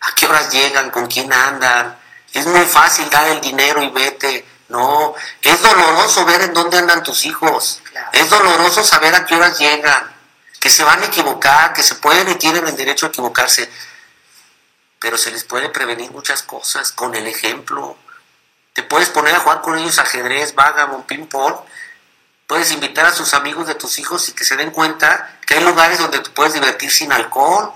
¿A 0.00 0.14
qué 0.14 0.26
horas 0.26 0.50
llegan? 0.52 0.90
¿Con 0.90 1.06
quién 1.06 1.32
andan? 1.32 1.98
Es 2.32 2.46
muy 2.46 2.64
fácil 2.66 3.08
dar 3.10 3.26
el 3.28 3.40
dinero 3.40 3.82
y 3.82 3.88
vete. 3.88 4.46
No, 4.68 5.14
es 5.42 5.62
doloroso 5.62 6.24
ver 6.26 6.42
en 6.42 6.52
dónde 6.54 6.78
andan 6.78 7.02
tus 7.02 7.24
hijos. 7.24 7.80
Claro. 7.90 8.08
Es 8.12 8.28
doloroso 8.28 8.84
saber 8.84 9.14
a 9.14 9.24
qué 9.24 9.34
horas 9.34 9.58
llegan. 9.58 10.14
Que 10.60 10.70
se 10.70 10.84
van 10.84 11.02
a 11.02 11.06
equivocar, 11.06 11.72
que 11.72 11.82
se 11.82 11.94
pueden 11.94 12.28
y 12.28 12.34
tienen 12.34 12.66
el 12.66 12.76
derecho 12.76 13.06
a 13.06 13.08
equivocarse. 13.08 13.70
Pero 14.98 15.16
se 15.16 15.30
les 15.30 15.44
puede 15.44 15.68
prevenir 15.68 16.10
muchas 16.10 16.42
cosas 16.42 16.92
con 16.92 17.14
el 17.14 17.26
ejemplo. 17.26 17.96
Te 18.72 18.82
puedes 18.82 19.08
poner 19.08 19.34
a 19.34 19.40
jugar 19.40 19.62
con 19.62 19.78
ellos 19.78 19.98
ajedrez, 19.98 20.54
vagabond, 20.54 21.06
ping-pong. 21.06 21.54
Puedes 22.46 22.72
invitar 22.72 23.06
a 23.06 23.12
sus 23.12 23.34
amigos 23.34 23.66
de 23.66 23.74
tus 23.74 23.98
hijos 23.98 24.28
y 24.28 24.32
que 24.32 24.44
se 24.44 24.56
den 24.56 24.70
cuenta 24.70 25.38
que 25.46 25.54
hay 25.54 25.64
lugares 25.64 25.98
donde 25.98 26.18
te 26.18 26.30
puedes 26.30 26.54
divertir 26.54 26.90
sin 26.90 27.12
alcohol. 27.12 27.72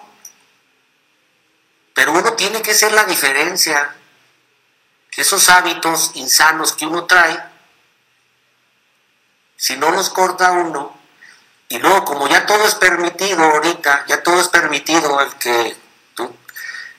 Pero 1.95 2.13
uno 2.13 2.33
tiene 2.35 2.63
que 2.63 2.75
ser 2.75 2.93
la 2.93 3.05
diferencia. 3.05 3.95
Esos 5.17 5.49
hábitos 5.51 6.13
insanos 6.15 6.73
que 6.73 6.87
uno 6.87 7.05
trae, 7.05 7.39
si 9.57 9.77
no 9.77 9.91
los 9.91 10.09
corta 10.11 10.53
uno, 10.53 10.97
y 11.69 11.79
luego 11.79 12.05
como 12.05 12.29
ya 12.29 12.47
todo 12.47 12.67
es 12.67 12.75
permitido 12.75 13.43
ahorita, 13.43 14.05
ya 14.07 14.23
todo 14.23 14.41
es 14.41 14.49
permitido, 14.49 15.21
el 15.21 15.35
que 15.37 15.77
tú, 16.15 16.35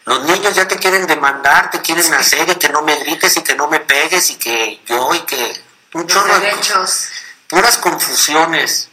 los 0.06 0.24
niños 0.24 0.54
ya 0.56 0.68
te 0.68 0.78
quieren 0.78 1.08
demandar, 1.08 1.72
te 1.72 1.82
quieren 1.82 2.14
hacer 2.14 2.50
y 2.50 2.56
que 2.56 2.70
no 2.70 2.82
me 2.82 2.96
grites 2.98 3.38
y 3.38 3.42
que 3.42 3.56
no 3.56 3.68
me 3.68 3.80
pegues 3.80 4.30
y 4.32 4.36
que 4.36 4.82
yo 4.86 5.14
y 5.14 5.20
que 5.22 5.62
un 5.94 6.08
chorro 6.08 6.40
de 6.40 6.48
derechos. 6.48 7.10
puras 7.48 7.78
confusiones. 7.78 8.90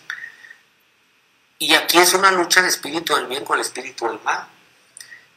Y 1.58 1.74
aquí 1.74 1.98
es 1.98 2.14
una 2.14 2.30
lucha 2.30 2.62
de 2.62 2.68
espíritu 2.68 3.14
del 3.14 3.26
bien 3.26 3.44
con 3.44 3.58
el 3.58 3.64
espíritu 3.64 4.06
del 4.06 4.20
mal. 4.20 4.46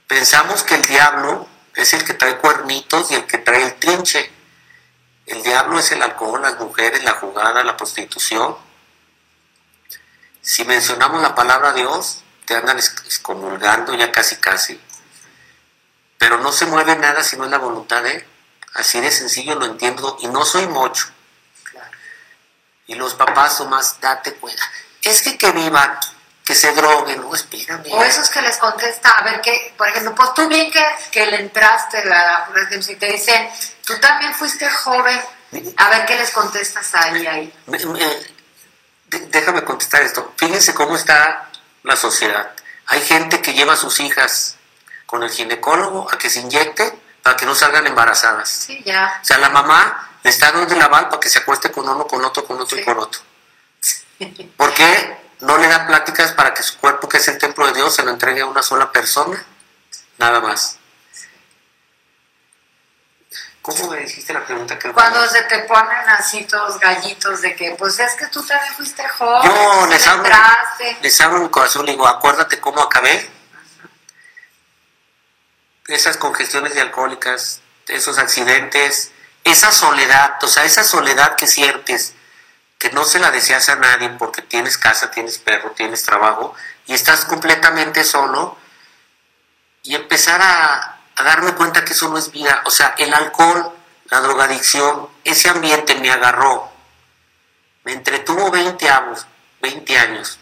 Pensamos 0.08 0.64
que 0.64 0.76
el 0.76 0.86
diablo 0.86 1.48
es 1.76 1.94
el 1.94 2.04
que 2.04 2.14
trae 2.14 2.38
cuernitos 2.38 3.12
y 3.12 3.16
el 3.16 3.26
que 3.26 3.38
trae 3.38 3.64
el 3.64 3.76
trinche. 3.76 4.32
El 5.26 5.42
diablo 5.42 5.80
es 5.80 5.92
el 5.92 6.02
alcohol, 6.02 6.42
las 6.42 6.60
mujeres, 6.60 7.04
la 7.04 7.14
jugada, 7.14 7.64
la 7.64 7.78
prostitución. 7.78 8.58
Si 10.42 10.66
mencionamos 10.66 11.22
la 11.22 11.36
palabra 11.36 11.74
Dios, 11.74 12.24
te 12.46 12.56
andan 12.56 12.78
excomulgando 12.78 13.94
ya 13.96 14.12
casi 14.12 14.36
casi. 14.38 14.80
Pero 16.18 16.38
no 16.40 16.52
se 16.52 16.66
mueve 16.66 16.96
nada 16.98 17.24
si 17.24 17.38
no 17.38 17.46
es 17.46 17.52
la 17.52 17.58
voluntad 17.58 18.04
de 18.04 18.18
Él. 18.18 18.28
Así 18.74 19.00
de 19.00 19.12
sencillo 19.12 19.56
lo 19.56 19.66
entiendo 19.66 20.18
y 20.22 20.28
no 20.28 20.46
soy 20.46 20.68
mocho. 20.68 21.08
Y 22.88 22.96
los 22.96 23.14
papás 23.14 23.58
son 23.58 23.70
más, 23.70 24.00
date 24.02 24.34
cuenta. 24.36 24.64
Es 25.02 25.22
que 25.22 25.38
que 25.38 25.52
vivan, 25.52 25.98
que 26.46 26.56
se 26.56 26.72
droguen, 26.74 27.22
no, 27.22 27.34
espérame. 27.34 27.86
O 27.92 28.04
esos 28.04 28.30
que 28.30 28.42
les 28.42 28.58
contesta, 28.58 29.10
a 29.12 29.24
ver, 29.24 29.40
que, 29.42 29.74
por 29.78 29.88
ejemplo, 29.88 30.14
pues 30.16 30.34
tú 30.34 30.48
bien 30.50 30.70
que, 30.72 30.86
que 31.12 31.26
le 31.28 31.38
entraste, 31.38 32.04
ejemplo, 32.58 32.82
si 32.82 32.96
te 32.98 33.08
dicen, 33.08 33.50
tú 33.86 33.98
también 34.00 34.34
fuiste 34.34 34.70
joven, 34.70 35.22
a 35.78 35.90
ver 35.90 36.06
qué 36.06 36.18
les 36.18 36.32
contestas 36.32 36.94
ahí, 36.96 37.26
ahí. 37.28 37.54
Me- 37.68 37.78
me- 37.86 38.00
de- 39.08 39.28
déjame 39.30 39.64
contestar 39.64 40.02
esto. 40.02 40.34
Fíjense 40.38 40.74
cómo 40.74 40.96
está 40.98 41.50
la 41.84 41.96
sociedad. 41.96 42.52
Hay 42.88 43.02
gente 43.02 43.42
que 43.42 43.54
lleva 43.54 43.74
a 43.74 43.78
sus 43.78 44.00
hijas 44.02 44.58
con 45.06 45.24
el 45.24 45.30
ginecólogo 45.30 46.12
a 46.12 46.18
que 46.18 46.30
se 46.30 46.40
inyecte 46.42 46.92
para 47.22 47.38
que 47.38 47.46
no 47.46 47.56
salgan 47.56 47.88
embarazadas. 47.88 48.50
Sí, 48.50 48.82
ya. 48.84 49.20
O 49.22 49.26
sea, 49.26 49.38
la 49.38 49.50
mamá 49.50 50.10
le 50.24 50.30
está 50.30 50.52
dando 50.52 50.74
el 50.74 50.82
aval 50.82 51.08
para 51.08 51.20
que 51.22 51.30
se 51.30 51.40
acueste 51.40 51.72
con 51.72 51.88
uno, 51.88 52.06
con 52.06 52.24
otro, 52.26 52.44
con 52.46 52.60
otro 52.60 52.78
y 52.78 52.84
con 52.84 52.98
otro. 53.00 53.22
¿Por 54.58 54.74
qué 54.74 55.18
no 55.44 55.58
le 55.58 55.68
da 55.68 55.86
pláticas 55.86 56.32
para 56.32 56.54
que 56.54 56.64
su 56.64 56.78
cuerpo, 56.78 57.08
que 57.10 57.18
es 57.18 57.28
el 57.28 57.38
templo 57.38 57.68
de 57.68 57.74
Dios, 57.74 57.94
se 57.94 58.04
lo 58.04 58.12
entregue 58.12 58.42
a 58.42 58.46
una 58.46 58.64
sola 58.64 58.92
persona? 58.92 59.44
Nada 60.18 60.40
más. 60.40 60.80
¿Cómo 63.62 63.92
me 63.92 64.00
dijiste 64.00 64.34
la 64.34 64.46
pregunta 64.46 64.78
que 64.78 64.92
Cuando 64.92 65.26
se 65.28 65.42
te 65.44 65.60
ponen 65.60 66.10
así 66.10 66.44
todos 66.46 66.80
gallitos 66.80 67.42
de 67.42 67.56
que, 67.56 67.72
pues 67.78 67.98
es 68.00 68.14
que 68.16 68.28
tú 68.28 68.46
también 68.46 68.74
fuiste 68.74 69.08
joven, 69.08 69.50
Yo 69.50 69.86
les 69.88 70.06
le 70.06 70.12
abro, 70.12 70.30
les 71.02 71.22
abro 71.22 71.40
mi 71.40 71.50
corazón 71.50 71.88
y 71.88 71.92
digo, 71.92 72.08
acuérdate 72.08 72.60
cómo 72.60 72.82
acabé. 72.82 73.30
Esas 75.88 76.18
congestiones 76.18 76.74
de 76.74 76.82
alcohólicas, 76.82 77.62
esos 77.88 78.18
accidentes, 78.18 79.12
esa 79.44 79.72
soledad, 79.72 80.42
o 80.42 80.48
sea, 80.48 80.66
esa 80.66 80.84
soledad 80.84 81.36
que 81.36 81.48
sientes, 81.48 82.14
que 82.84 82.92
no 82.92 83.06
se 83.06 83.18
la 83.18 83.32
deseas 83.32 83.70
a 83.70 83.78
nadie 83.78 84.10
porque 84.10 84.42
tienes 84.42 84.78
casa, 84.78 85.10
tienes 85.10 85.38
perro, 85.38 85.72
tienes 85.72 86.04
trabajo 86.04 86.54
y 86.86 86.94
estás 86.94 87.24
completamente 87.24 88.04
solo 88.04 88.58
y 89.84 89.96
empezar 89.96 90.42
a, 90.42 91.00
darme 91.16 91.54
cuenta 91.54 91.86
que 91.86 91.94
eso 91.94 92.10
no 92.10 92.18
es 92.18 92.30
vida. 92.32 92.62
O 92.66 92.72
sea, 92.72 92.94
el 92.98 93.14
alcohol, 93.14 93.72
la 94.10 94.20
drogadicción, 94.20 95.08
ese 95.24 95.48
ambiente 95.48 95.96
me 95.96 96.12
agarró, 96.12 96.74
me 97.86 97.94
entretuvo 97.94 98.52
20 98.52 98.90
años, 98.90 99.28
20 99.62 99.98
años, 99.98 100.40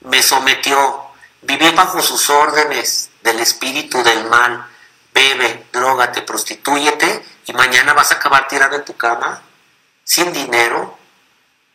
me 0.00 0.22
sometió, 0.22 1.08
viví 1.42 1.72
bajo 1.72 2.00
sus 2.00 2.30
órdenes 2.30 3.10
del 3.22 3.38
espíritu 3.38 4.02
del 4.02 4.24
mal, 4.30 4.66
bebe, 5.12 5.66
drogate, 5.70 6.22
prostitúyete 6.22 7.22
y 7.44 7.52
mañana 7.52 7.92
vas 7.92 8.12
a 8.12 8.14
acabar 8.14 8.48
tirado 8.48 8.76
en 8.76 8.84
tu 8.86 8.96
cama, 8.96 9.42
sin 10.04 10.32
dinero, 10.32 11.01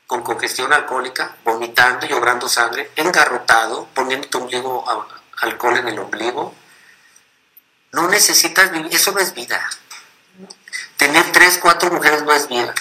con 0.08 0.24
congestión 0.24 0.72
alcohólica, 0.72 1.36
vomitando, 1.44 2.08
llorando 2.08 2.48
sangre, 2.48 2.92
engarrotado, 2.96 3.88
poniendo 3.94 4.30
tu 4.30 4.48
alcohol 5.42 5.78
en 5.78 5.90
el 5.90 6.00
ombligo. 6.00 6.56
No 7.92 8.08
necesitas 8.08 8.72
vivir, 8.72 8.96
eso 8.96 9.12
no 9.12 9.20
es 9.20 9.34
vida. 9.34 9.70
Tener 10.96 11.32
tres, 11.34 11.60
cuatro 11.62 11.92
mujeres 11.92 12.24
no 12.24 12.32
es 12.32 12.48
vida. 12.48 12.74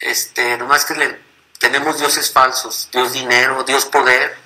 Este, 0.00 0.58
nomás 0.58 0.84
que 0.84 0.94
le, 0.94 1.20
tenemos 1.58 1.98
dioses 1.98 2.32
falsos, 2.32 2.88
Dios 2.92 3.12
dinero, 3.12 3.62
Dios 3.62 3.86
poder. 3.86 4.36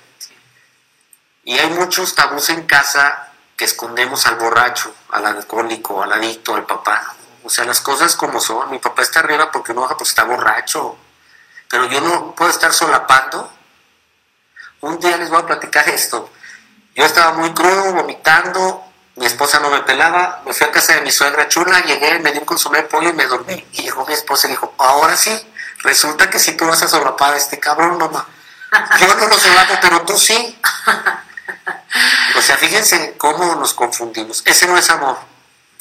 Y 1.43 1.57
hay 1.57 1.69
muchos 1.71 2.13
tabús 2.13 2.49
en 2.49 2.67
casa 2.67 3.31
que 3.57 3.65
escondemos 3.65 4.27
al 4.27 4.35
borracho, 4.35 4.93
al 5.09 5.25
alcohólico, 5.25 6.03
al 6.03 6.13
adicto, 6.13 6.55
al 6.55 6.65
papá. 6.65 7.15
O 7.43 7.49
sea, 7.49 7.65
las 7.65 7.81
cosas 7.81 8.15
como 8.15 8.39
son. 8.39 8.69
Mi 8.69 8.77
papá 8.77 9.01
está 9.01 9.19
arriba 9.19 9.51
porque 9.51 9.73
no 9.73 9.81
baja 9.81 9.97
está 10.01 10.23
borracho. 10.23 10.97
Pero 11.71 11.85
yo 11.87 12.01
no 12.01 12.35
puedo 12.35 12.51
estar 12.51 12.73
solapando. 12.73 13.49
Un 14.81 14.99
día 14.99 15.17
les 15.17 15.29
voy 15.29 15.41
a 15.41 15.45
platicar 15.45 15.87
esto. 15.87 16.29
Yo 16.95 17.05
estaba 17.05 17.31
muy 17.33 17.53
crudo, 17.53 17.93
vomitando, 17.93 18.83
mi 19.15 19.25
esposa 19.25 19.59
no 19.61 19.69
me 19.69 19.79
pelaba, 19.81 20.41
me 20.45 20.53
fui 20.53 20.67
a 20.67 20.71
casa 20.71 20.95
de 20.95 21.01
mi 21.01 21.11
suegra 21.11 21.47
chula, 21.47 21.79
llegué, 21.81 22.19
me 22.19 22.33
di 22.33 22.39
un 22.39 22.45
consomé 22.45 22.79
de 22.79 22.83
pollo 22.83 23.09
y 23.09 23.13
me 23.13 23.25
dormí. 23.25 23.65
Y 23.71 23.83
llegó 23.83 24.05
mi 24.05 24.13
esposa 24.13 24.47
y 24.47 24.51
dijo, 24.51 24.73
ahora 24.77 25.15
sí, 25.15 25.31
resulta 25.83 26.29
que 26.29 26.39
si 26.39 26.57
tú 26.57 26.65
vas 26.65 26.81
a 26.81 26.89
solapar 26.89 27.33
a 27.33 27.37
este 27.37 27.59
cabrón, 27.59 27.97
mamá. 27.97 28.27
Yo 28.99 29.15
no 29.15 29.27
lo 29.27 29.37
solapo, 29.37 29.75
pero 29.81 30.01
tú 30.01 30.17
sí. 30.17 30.59
O 32.37 32.41
sea, 32.41 32.57
fíjense 32.57 33.15
cómo 33.17 33.55
nos 33.55 33.73
confundimos. 33.73 34.41
Ese 34.45 34.67
no 34.67 34.77
es 34.77 34.89
amor. 34.89 35.17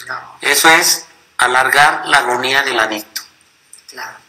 No, 0.07 0.37
Eso 0.41 0.69
es 0.69 1.07
alargar 1.39 2.07
la 2.07 2.19
agonía 2.19 2.63
del 2.63 2.79
adicto. 2.79 3.23
claro. 3.89 4.20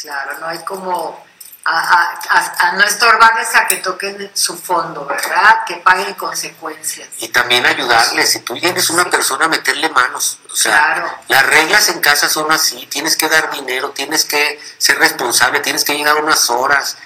Claro, 0.00 0.38
no 0.38 0.46
hay 0.46 0.58
como 0.64 1.24
a, 1.64 1.78
a- 1.78 2.20
a- 2.30 2.68
a 2.68 2.72
no 2.72 2.84
estorbarles 2.84 3.54
a 3.54 3.66
que 3.66 3.76
toquen 3.76 4.30
su 4.34 4.56
fondo, 4.56 5.04
¿verdad? 5.04 5.64
Que 5.66 5.76
paguen 5.76 6.14
consecuencias. 6.14 7.06
Y 7.18 7.28
también 7.28 7.66
ayudarles. 7.66 8.32
Si 8.32 8.40
tú 8.40 8.54
tienes 8.58 8.88
una 8.90 9.04
persona, 9.10 9.46
meterle 9.46 9.90
manos. 9.90 10.38
O 10.50 10.56
sea, 10.56 10.72
Claro. 10.78 11.18
las 11.28 11.46
reglas 11.46 11.88
en 11.90 12.00
casa 12.00 12.28
son 12.30 12.50
así. 12.50 12.86
Tienes 12.86 13.16
que 13.16 13.28
dar 13.28 13.50
dinero, 13.50 13.90
tienes 13.90 14.24
que 14.24 14.58
ser 14.78 14.98
responsable, 14.98 15.60
tienes 15.60 15.84
que 15.84 15.94
llegar 15.94 16.16
unas 16.16 16.48
horas. 16.48 16.96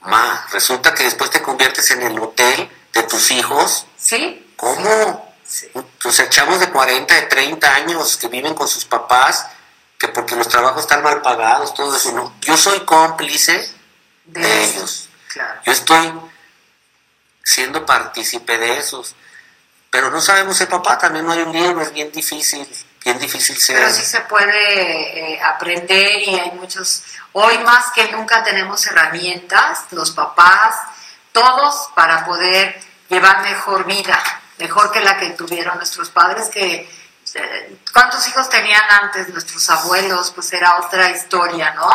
Ma, 0.00 0.46
resulta 0.52 0.94
que 0.94 1.04
después 1.04 1.30
te 1.30 1.42
conviertes 1.42 1.90
en 1.90 2.02
el 2.02 2.18
hotel 2.18 2.70
de 2.94 3.02
tus 3.02 3.30
hijos. 3.30 3.86
¿Sí? 3.98 4.52
¿Cómo? 4.56 5.34
Sí. 5.46 5.70
O 6.04 6.12
sea, 6.12 6.28
chavos 6.30 6.60
de 6.60 6.70
40, 6.70 7.14
de 7.14 7.22
30 7.22 7.74
años 7.74 8.16
que 8.16 8.28
viven 8.28 8.54
con 8.54 8.68
sus 8.68 8.84
papás, 8.86 9.46
que 9.98 10.08
porque 10.08 10.36
los 10.36 10.48
trabajos 10.48 10.82
están 10.82 11.02
mal 11.02 11.20
pagados, 11.22 11.74
todo 11.74 11.94
eso. 11.96 12.12
No, 12.12 12.32
yo 12.40 12.56
soy 12.56 12.80
cómplice 12.80 13.68
De, 14.24 14.64
ellos. 14.64 15.08
Claro. 15.32 15.60
Yo 15.64 15.72
estoy 15.72 16.12
siendo 17.42 17.84
partícipe 17.84 18.56
de 18.58 18.78
esos. 18.78 19.16
Pero 19.90 20.10
no 20.10 20.20
sabemos 20.20 20.60
el 20.60 20.68
papá, 20.68 20.98
también 20.98 21.24
no 21.26 21.32
hay 21.32 21.40
un 21.40 21.52
libro, 21.52 21.80
es 21.80 21.92
bien 21.92 22.12
difícil. 22.12 22.66
bien 23.04 23.18
difícil 23.18 23.56
ser. 23.56 23.78
Pero 23.78 23.90
sí 23.90 24.04
se 24.04 24.20
puede 24.20 25.32
eh, 25.34 25.42
aprender 25.42 26.20
y 26.22 26.38
hay 26.38 26.50
muchos, 26.52 27.02
hoy 27.32 27.58
más 27.58 27.90
que 27.92 28.12
nunca 28.12 28.44
tenemos 28.44 28.86
herramientas, 28.86 29.84
los 29.90 30.12
papás, 30.12 30.76
todos, 31.32 31.88
para 31.94 32.24
poder 32.26 32.78
llevar 33.08 33.42
mejor 33.42 33.86
vida, 33.86 34.22
mejor 34.58 34.92
que 34.92 35.00
la 35.00 35.18
que 35.18 35.30
tuvieron 35.30 35.78
nuestros 35.78 36.10
padres, 36.10 36.50
que 36.50 36.88
cuántos 37.92 38.26
hijos 38.28 38.48
tenían 38.48 38.82
antes 39.02 39.28
nuestros 39.28 39.68
abuelos, 39.70 40.30
pues 40.34 40.52
era 40.52 40.78
otra 40.78 41.10
historia, 41.10 41.74
¿no? 41.74 41.90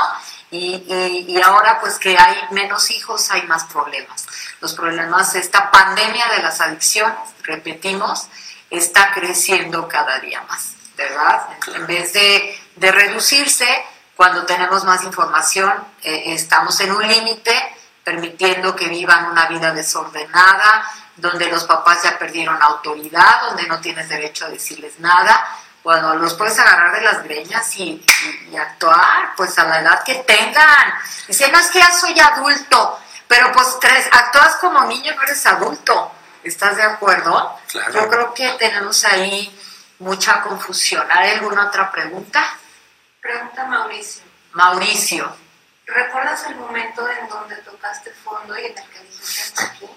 Y, 0.52 0.84
y, 0.88 1.26
y, 1.30 1.42
ahora 1.42 1.80
pues 1.82 1.98
que 1.98 2.16
hay 2.16 2.36
menos 2.52 2.92
hijos 2.92 3.32
hay 3.32 3.42
más 3.44 3.64
problemas. 3.66 4.28
Los 4.60 4.74
problemas, 4.74 5.34
esta 5.34 5.72
pandemia 5.72 6.28
de 6.36 6.44
las 6.44 6.62
adicciones, 6.62 7.18
repetimos, 7.42 8.28
está 8.70 9.12
creciendo 9.14 9.88
cada 9.88 10.20
día 10.20 10.44
más, 10.48 10.74
¿verdad? 10.96 11.48
En 11.74 11.88
vez 11.88 12.14
de, 12.14 12.60
de 12.76 12.92
reducirse, 12.92 13.68
cuando 14.16 14.46
tenemos 14.46 14.84
más 14.84 15.04
información, 15.04 15.74
eh, 16.04 16.34
estamos 16.34 16.80
en 16.82 16.92
un 16.92 17.08
límite 17.08 17.76
permitiendo 18.04 18.76
que 18.76 18.88
vivan 18.88 19.32
una 19.32 19.48
vida 19.48 19.74
desordenada, 19.74 20.90
donde 21.16 21.48
los 21.48 21.64
papás 21.64 22.04
ya 22.04 22.18
perdieron 22.18 22.62
autoridad, 22.62 23.42
donde 23.48 23.68
no 23.68 23.80
tienes 23.80 24.10
derecho 24.10 24.46
a 24.46 24.50
decirles 24.50 25.00
nada, 25.00 25.46
bueno, 25.84 26.16
los 26.16 26.34
puedes 26.36 26.58
agarrar 26.58 26.96
de 26.96 27.02
las 27.02 27.24
greñas 27.24 27.76
y, 27.76 27.84
y, 27.84 28.50
y, 28.52 28.56
actuar, 28.56 29.34
pues 29.36 29.58
a 29.60 29.66
la 29.66 29.82
edad 29.82 30.04
que 30.04 30.16
tengan. 30.16 30.94
Dice, 31.28 31.52
no 31.52 31.60
es 31.60 31.68
que 31.68 31.80
ya 31.80 31.92
soy 31.92 32.18
adulto, 32.18 33.00
pero 33.28 33.52
pues 33.52 33.78
tres, 33.82 34.08
actúas 34.10 34.56
como 34.62 34.86
niño, 34.86 35.14
no 35.14 35.22
eres 35.24 35.46
adulto. 35.46 36.12
¿Estás 36.42 36.78
de 36.78 36.84
acuerdo? 36.84 37.58
Claro. 37.68 37.94
Yo 37.94 38.10
creo 38.10 38.34
que 38.34 38.50
tenemos 38.52 39.04
ahí 39.06 39.54
mucha 40.00 40.42
confusión. 40.42 41.06
¿Hay 41.12 41.32
alguna 41.32 41.68
otra 41.68 41.92
pregunta? 41.92 42.58
Pregunta 43.22 43.66
Mauricio. 43.66 44.24
Mauricio. 44.54 45.36
¿Recuerdas 45.86 46.46
el 46.48 46.56
momento 46.56 47.08
en 47.10 47.28
donde 47.28 47.56
tocaste 47.58 48.12
fondo 48.12 48.58
y 48.58 48.66
en 48.66 48.78
el 48.78 48.90
que 48.90 49.00
dijiste 49.00 49.42
hasta 49.42 49.64
aquí? 49.66 49.90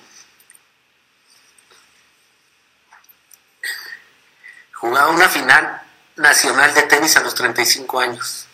Jugaba 4.72 5.10
una 5.10 5.28
final 5.28 5.82
nacional 6.16 6.74
de 6.74 6.82
tenis 6.82 7.16
a 7.16 7.22
los 7.22 7.34
35 7.34 8.00
años. 8.00 8.46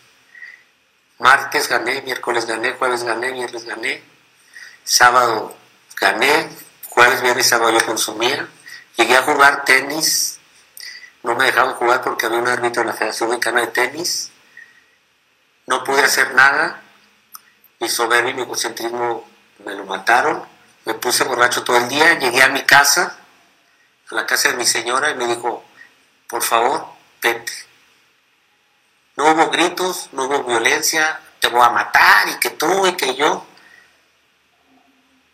Martes 1.19 1.67
gané, 1.67 2.01
miércoles 2.01 2.45
gané, 2.45 2.73
jueves 2.73 3.03
gané, 3.03 3.31
viernes 3.31 3.65
gané, 3.65 4.03
sábado 4.83 5.55
gané, 5.99 6.49
jueves, 6.89 7.21
viernes 7.21 7.47
sábado 7.47 7.71
yo 7.71 7.85
consumía. 7.85 8.47
Llegué 8.95 9.17
a 9.17 9.23
jugar 9.23 9.65
tenis, 9.65 10.39
no 11.23 11.35
me 11.35 11.45
dejaban 11.45 11.75
jugar 11.75 12.01
porque 12.01 12.25
había 12.25 12.39
un 12.39 12.47
árbitro 12.47 12.81
en 12.81 12.89
la 12.89 12.93
Federación 12.93 13.29
Mexicana 13.29 13.61
de 13.61 13.67
Tenis. 13.67 14.31
No 15.65 15.83
pude 15.83 16.03
hacer 16.03 16.33
nada, 16.33 16.82
mi 17.79 17.89
soberbia 17.89 18.31
y 18.31 18.33
mi 18.33 18.41
egocentrismo 18.43 19.27
me 19.65 19.73
lo 19.75 19.85
mataron. 19.85 20.45
Me 20.85 20.93
puse 20.95 21.23
borracho 21.23 21.63
todo 21.63 21.77
el 21.77 21.87
día, 21.87 22.19
llegué 22.19 22.43
a 22.43 22.49
mi 22.49 22.63
casa, 22.63 23.17
a 24.09 24.15
la 24.15 24.25
casa 24.25 24.49
de 24.49 24.57
mi 24.57 24.65
señora, 24.65 25.11
y 25.11 25.15
me 25.15 25.27
dijo, 25.27 25.63
por 26.27 26.43
favor, 26.43 26.85
vete. 27.21 27.51
No 29.15 29.31
hubo 29.31 29.49
gritos, 29.49 30.09
no 30.11 30.25
hubo 30.25 30.43
violencia, 30.43 31.19
te 31.39 31.47
voy 31.47 31.61
a 31.61 31.69
matar 31.69 32.27
y 32.29 32.39
que 32.39 32.49
tú 32.51 32.87
y 32.87 32.93
que 32.93 33.15
yo. 33.15 33.45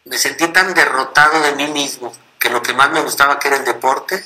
Me 0.06 0.18
sentí 0.18 0.48
tan 0.50 0.74
derrotado 0.74 1.40
de 1.42 1.54
mí 1.54 1.68
mismo 1.68 2.14
que 2.40 2.50
lo 2.50 2.62
que 2.62 2.74
más 2.74 2.90
me 2.92 3.02
gustaba 3.02 3.40
que 3.40 3.48
era 3.48 3.58
el 3.58 3.66
deporte, 3.66 4.24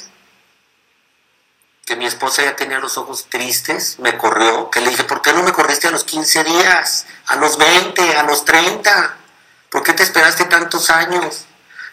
que 1.85 1.95
mi 1.95 2.05
esposa 2.05 2.43
ya 2.43 2.55
tenía 2.55 2.79
los 2.79 2.97
ojos 2.97 3.27
tristes, 3.29 3.99
me 3.99 4.17
corrió, 4.17 4.69
que 4.69 4.79
le 4.79 4.89
dije, 4.89 5.03
¿por 5.03 5.21
qué 5.21 5.33
no 5.33 5.43
me 5.43 5.51
corriste 5.51 5.87
a 5.87 5.91
los 5.91 6.03
15 6.05 6.43
días, 6.45 7.05
a 7.27 7.35
los 7.35 7.57
20, 7.57 8.17
a 8.17 8.23
los 8.23 8.45
30? 8.45 9.17
¿Por 9.69 9.83
qué 9.83 9.93
te 9.93 10.03
esperaste 10.03 10.45
tantos 10.45 10.89
años? 10.89 11.45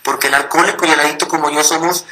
Porque 0.05 0.29
el 0.29 0.35
alcohólico 0.35 0.87
y 0.87 0.91
el 0.91 1.01
adicto 1.01 1.27
como 1.29 1.51
yo 1.51 1.65
somos 1.65 2.05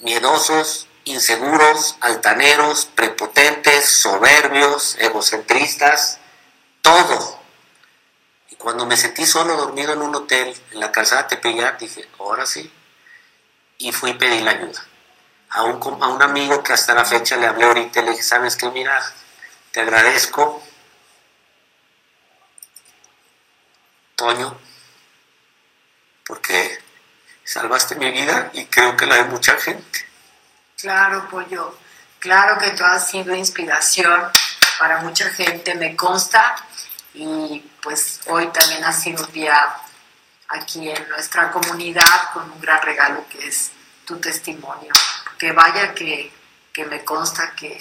miedosos, 0.00 0.88
inseguros, 1.04 1.96
altaneros, 2.00 2.86
prepotentes, 2.86 3.88
soberbios, 3.88 4.96
egocentristas, 4.98 6.18
todo. 6.80 7.40
Y 8.50 8.56
cuando 8.56 8.84
me 8.84 8.96
sentí 8.96 9.26
solo 9.26 9.56
dormido 9.56 9.92
en 9.92 10.02
un 10.02 10.14
hotel, 10.14 10.54
en 10.72 10.80
la 10.80 10.90
calzada 10.90 11.28
Tepeyac, 11.28 11.78
dije, 11.78 12.08
ahora 12.18 12.46
sí. 12.46 12.72
Y 13.78 13.92
fui 13.92 14.10
y 14.10 14.14
pedí 14.14 14.40
la 14.40 14.52
ayuda. 14.52 14.84
A 15.54 15.64
un, 15.64 16.02
a 16.02 16.08
un 16.08 16.22
amigo 16.22 16.62
que 16.62 16.72
hasta 16.72 16.94
la 16.94 17.04
fecha 17.04 17.36
le 17.36 17.46
hablé 17.46 17.64
ahorita 17.64 18.00
y 18.00 18.04
le 18.04 18.10
dije, 18.12 18.22
¿sabes 18.22 18.56
qué? 18.56 18.70
Mira, 18.70 19.00
te 19.70 19.80
agradezco. 19.80 20.62
Toño, 24.16 24.56
porque 26.26 26.78
salvaste 27.44 27.96
mi 27.96 28.10
vida 28.10 28.50
y 28.54 28.66
creo 28.66 28.96
que 28.96 29.06
la 29.06 29.16
de 29.16 29.24
mucha 29.24 29.56
gente. 29.58 30.06
Claro, 30.78 31.28
Pollo. 31.28 31.76
Claro 32.18 32.56
que 32.58 32.70
tú 32.70 32.84
has 32.84 33.08
sido 33.08 33.34
inspiración 33.34 34.30
para 34.78 35.00
mucha 35.00 35.28
gente, 35.30 35.74
me 35.74 35.96
consta. 35.96 36.56
Y 37.14 37.58
pues 37.82 38.20
hoy 38.26 38.46
también 38.48 38.84
ha 38.84 38.92
sido 38.92 39.24
un 39.24 39.32
día 39.32 39.76
aquí 40.48 40.88
en 40.88 41.08
nuestra 41.08 41.50
comunidad 41.50 42.32
con 42.32 42.50
un 42.50 42.60
gran 42.60 42.80
regalo 42.82 43.26
que 43.28 43.46
es 43.46 43.70
tu 44.04 44.18
testimonio. 44.18 44.92
Que 45.42 45.50
vaya 45.50 45.92
que, 45.92 46.32
que 46.72 46.84
me 46.84 47.04
consta 47.04 47.52
que, 47.56 47.76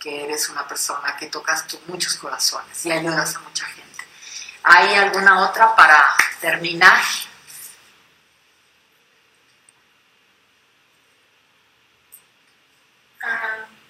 que, 0.00 0.24
eres 0.24 0.48
una 0.48 0.66
persona 0.66 1.16
que 1.16 1.28
tocas 1.28 1.64
tu, 1.68 1.78
muchos 1.86 2.16
corazones 2.16 2.84
y 2.86 2.90
ayudas 2.90 3.36
a 3.36 3.38
mucha 3.38 3.66
gente. 3.66 4.04
¿Hay 4.64 4.96
alguna 4.96 5.48
otra 5.48 5.76
para 5.76 6.12
terminar? 6.40 7.00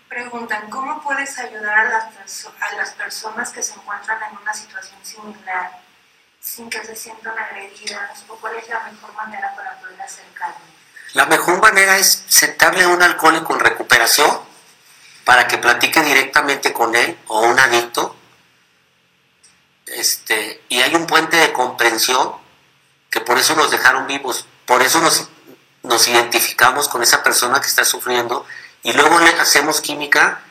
preguntan, 0.06 0.68
¿cómo 0.68 1.00
puedes 1.02 1.38
ayudar 1.38 1.78
a 1.78 1.84
las, 1.84 2.46
a 2.60 2.74
las 2.74 2.90
personas 2.90 3.48
que 3.48 3.62
se 3.62 3.72
encuentran 3.72 4.22
en 4.24 4.36
una 4.36 4.52
situación 4.52 5.02
similar 5.02 5.80
sin 6.40 6.68
que 6.68 6.84
se 6.84 6.94
sientan 6.94 7.38
agredidas? 7.38 8.22
¿O 8.28 8.36
cuál 8.36 8.56
es 8.56 8.68
la 8.68 8.80
mejor 8.80 9.14
manera 9.14 9.54
para 9.56 9.80
poder 9.80 9.98
acercarme? 9.98 10.87
La 11.14 11.26
mejor 11.26 11.60
manera 11.60 11.96
es 11.96 12.24
sentarle 12.28 12.84
a 12.84 12.88
un 12.88 13.02
alcohólico 13.02 13.54
en 13.54 13.60
recuperación 13.60 14.40
para 15.24 15.48
que 15.48 15.58
platique 15.58 16.02
directamente 16.02 16.72
con 16.72 16.94
él 16.94 17.18
o 17.28 17.40
un 17.40 17.58
adicto. 17.58 18.14
Este, 19.86 20.62
y 20.68 20.80
hay 20.80 20.94
un 20.94 21.06
puente 21.06 21.36
de 21.36 21.52
comprensión 21.52 22.32
que 23.10 23.20
por 23.20 23.38
eso 23.38 23.54
nos 23.54 23.70
dejaron 23.70 24.06
vivos, 24.06 24.46
por 24.66 24.82
eso 24.82 25.00
nos, 25.00 25.28
nos 25.82 26.06
identificamos 26.08 26.88
con 26.88 27.02
esa 27.02 27.22
persona 27.22 27.60
que 27.60 27.68
está 27.68 27.86
sufriendo 27.86 28.44
y 28.82 28.92
luego 28.92 29.18
le 29.18 29.30
hacemos 29.40 29.80
química 29.80 30.42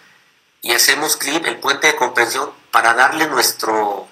y 0.64 0.74
hacemos 0.74 1.18
clip, 1.18 1.46
el 1.46 1.58
puente 1.58 1.88
de 1.88 1.96
comprensión, 1.96 2.52
para 2.72 2.96
darle 2.96 3.28
nuestro 3.28 4.08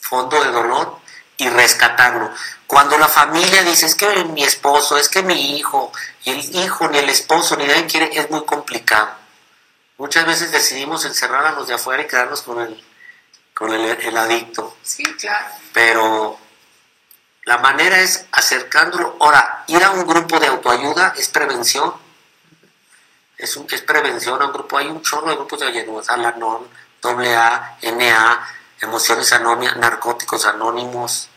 fondo 0.00 0.42
de 0.42 0.50
dolor 0.50 1.01
y 1.36 1.48
rescatarlo. 1.48 2.30
Cuando 2.66 2.98
la 2.98 3.08
familia 3.08 3.62
dice, 3.64 3.86
es 3.86 3.94
que 3.94 4.24
mi 4.24 4.44
esposo, 4.44 4.96
es 4.96 5.08
que 5.08 5.22
mi 5.22 5.56
hijo, 5.56 5.92
y 6.24 6.30
el 6.30 6.56
hijo, 6.56 6.88
ni 6.88 6.98
el 6.98 7.08
esposo, 7.08 7.56
ni 7.56 7.66
nadie 7.66 7.86
quiere, 7.86 8.10
es 8.18 8.30
muy 8.30 8.44
complicado. 8.44 9.10
Muchas 9.98 10.26
veces 10.26 10.52
decidimos 10.52 11.04
encerrar 11.04 11.44
a 11.46 11.52
los 11.52 11.68
de 11.68 11.74
afuera 11.74 12.02
y 12.02 12.06
quedarnos 12.06 12.42
con 12.42 12.60
el, 12.60 12.84
con 13.54 13.72
el, 13.72 13.84
el 13.84 14.16
adicto. 14.16 14.76
Sí, 14.82 15.02
claro. 15.02 15.46
Pero 15.72 16.38
la 17.44 17.58
manera 17.58 18.00
es 18.00 18.26
acercándolo. 18.32 19.16
Ahora, 19.20 19.64
ir 19.68 19.82
a 19.84 19.90
un 19.90 20.06
grupo 20.06 20.40
de 20.40 20.46
autoayuda 20.46 21.14
es 21.16 21.28
prevención 21.28 21.92
es, 23.42 23.56
un, 23.56 23.66
es 23.70 23.82
prevención 23.82 24.40
a 24.40 24.46
un 24.46 24.52
grupo. 24.52 24.78
Hay 24.78 24.86
un 24.86 25.02
chorro 25.02 25.28
de 25.28 25.36
grupos 25.36 25.60
de 25.60 25.66
ayuda, 25.66 26.14
Alanon, 26.14 26.68
AA, 27.02 27.78
NA, 27.82 28.48
Emociones 28.82 29.32
Anónimas, 29.32 29.76
Narcóticos 29.76 30.44
Anónimos, 30.44 31.28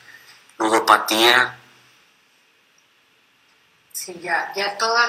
Ludopatía. 0.57 1.55
Sí, 3.93 4.19
ya, 4.21 4.51
ya 4.55 4.75
todos 4.79 4.99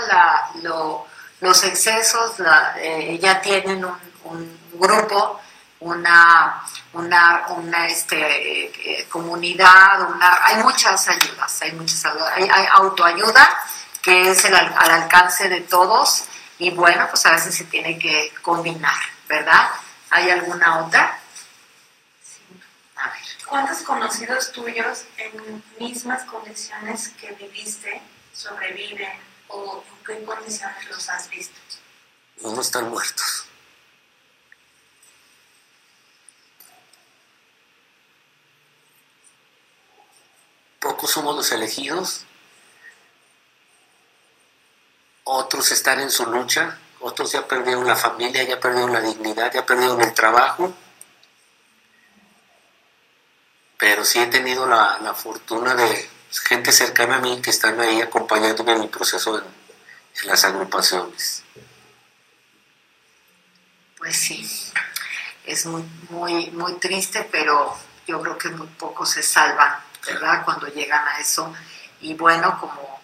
lo, 0.62 1.06
los 1.40 1.64
excesos 1.64 2.34
eh, 2.76 3.18
ya 3.20 3.40
tienen 3.40 3.82
un, 3.84 3.98
un 4.24 4.60
grupo, 4.74 5.40
una, 5.80 6.62
una, 6.92 7.46
una 7.48 7.86
este, 7.86 9.00
eh, 9.00 9.08
comunidad, 9.08 10.02
una, 10.02 10.38
hay 10.42 10.62
muchas 10.62 11.08
ayudas, 11.08 11.62
hay 11.62 11.72
muchas 11.72 12.04
hay, 12.04 12.48
hay 12.52 12.66
autoayuda 12.72 13.58
que 14.02 14.30
es 14.30 14.44
el, 14.44 14.54
al 14.54 14.90
alcance 14.90 15.48
de 15.48 15.62
todos 15.62 16.24
y 16.58 16.70
bueno, 16.70 17.06
pues 17.08 17.24
a 17.24 17.32
veces 17.32 17.54
se 17.54 17.64
tiene 17.64 17.98
que 17.98 18.34
combinar, 18.42 19.00
¿verdad? 19.26 19.70
¿Hay 20.10 20.30
alguna 20.30 20.84
otra? 20.84 21.18
¿Cuántos 23.48 23.82
conocidos 23.82 24.50
tuyos 24.50 25.04
en 25.18 25.62
mismas 25.78 26.24
condiciones 26.24 27.10
que 27.10 27.32
viviste 27.32 28.02
sobreviven 28.32 29.18
o 29.48 29.84
en 29.86 30.04
qué 30.04 30.24
condiciones 30.24 30.90
los 30.90 31.08
has 31.08 31.30
visto? 31.30 31.54
Vamos 32.40 32.58
a 32.58 32.62
estar 32.62 32.82
muertos. 32.82 33.46
Pocos 40.80 41.10
somos 41.10 41.36
los 41.36 41.52
elegidos. 41.52 42.24
Otros 45.22 45.70
están 45.70 46.00
en 46.00 46.10
su 46.10 46.26
lucha, 46.26 46.78
otros 47.00 47.32
ya 47.32 47.46
perdieron 47.46 47.86
la 47.86 47.96
familia, 47.96 48.42
ya 48.42 48.58
perdieron 48.58 48.92
la 48.92 49.00
dignidad, 49.00 49.52
ya 49.52 49.64
perdieron 49.64 50.00
el 50.00 50.14
trabajo 50.14 50.74
pero 53.78 54.04
sí 54.04 54.18
he 54.18 54.26
tenido 54.26 54.66
la, 54.66 54.98
la 55.02 55.14
fortuna 55.14 55.74
de 55.74 56.10
gente 56.48 56.72
cercana 56.72 57.16
a 57.16 57.20
mí 57.20 57.40
que 57.42 57.50
están 57.50 57.80
ahí 57.80 58.00
acompañándome 58.00 58.72
en 58.72 58.80
mi 58.80 58.88
proceso 58.88 59.38
en, 59.38 59.44
en 60.22 60.26
las 60.28 60.44
agrupaciones. 60.44 61.42
Pues 63.98 64.16
sí, 64.16 64.48
es 65.44 65.66
muy, 65.66 65.82
muy, 66.10 66.50
muy 66.50 66.74
triste, 66.74 67.28
pero 67.30 67.76
yo 68.06 68.20
creo 68.20 68.38
que 68.38 68.48
muy 68.50 68.66
pocos 68.68 69.10
se 69.10 69.22
salvan, 69.22 69.74
¿verdad? 70.06 70.44
Cuando 70.44 70.66
llegan 70.68 71.06
a 71.08 71.18
eso. 71.18 71.52
Y 72.00 72.14
bueno, 72.14 72.58
como, 72.60 73.00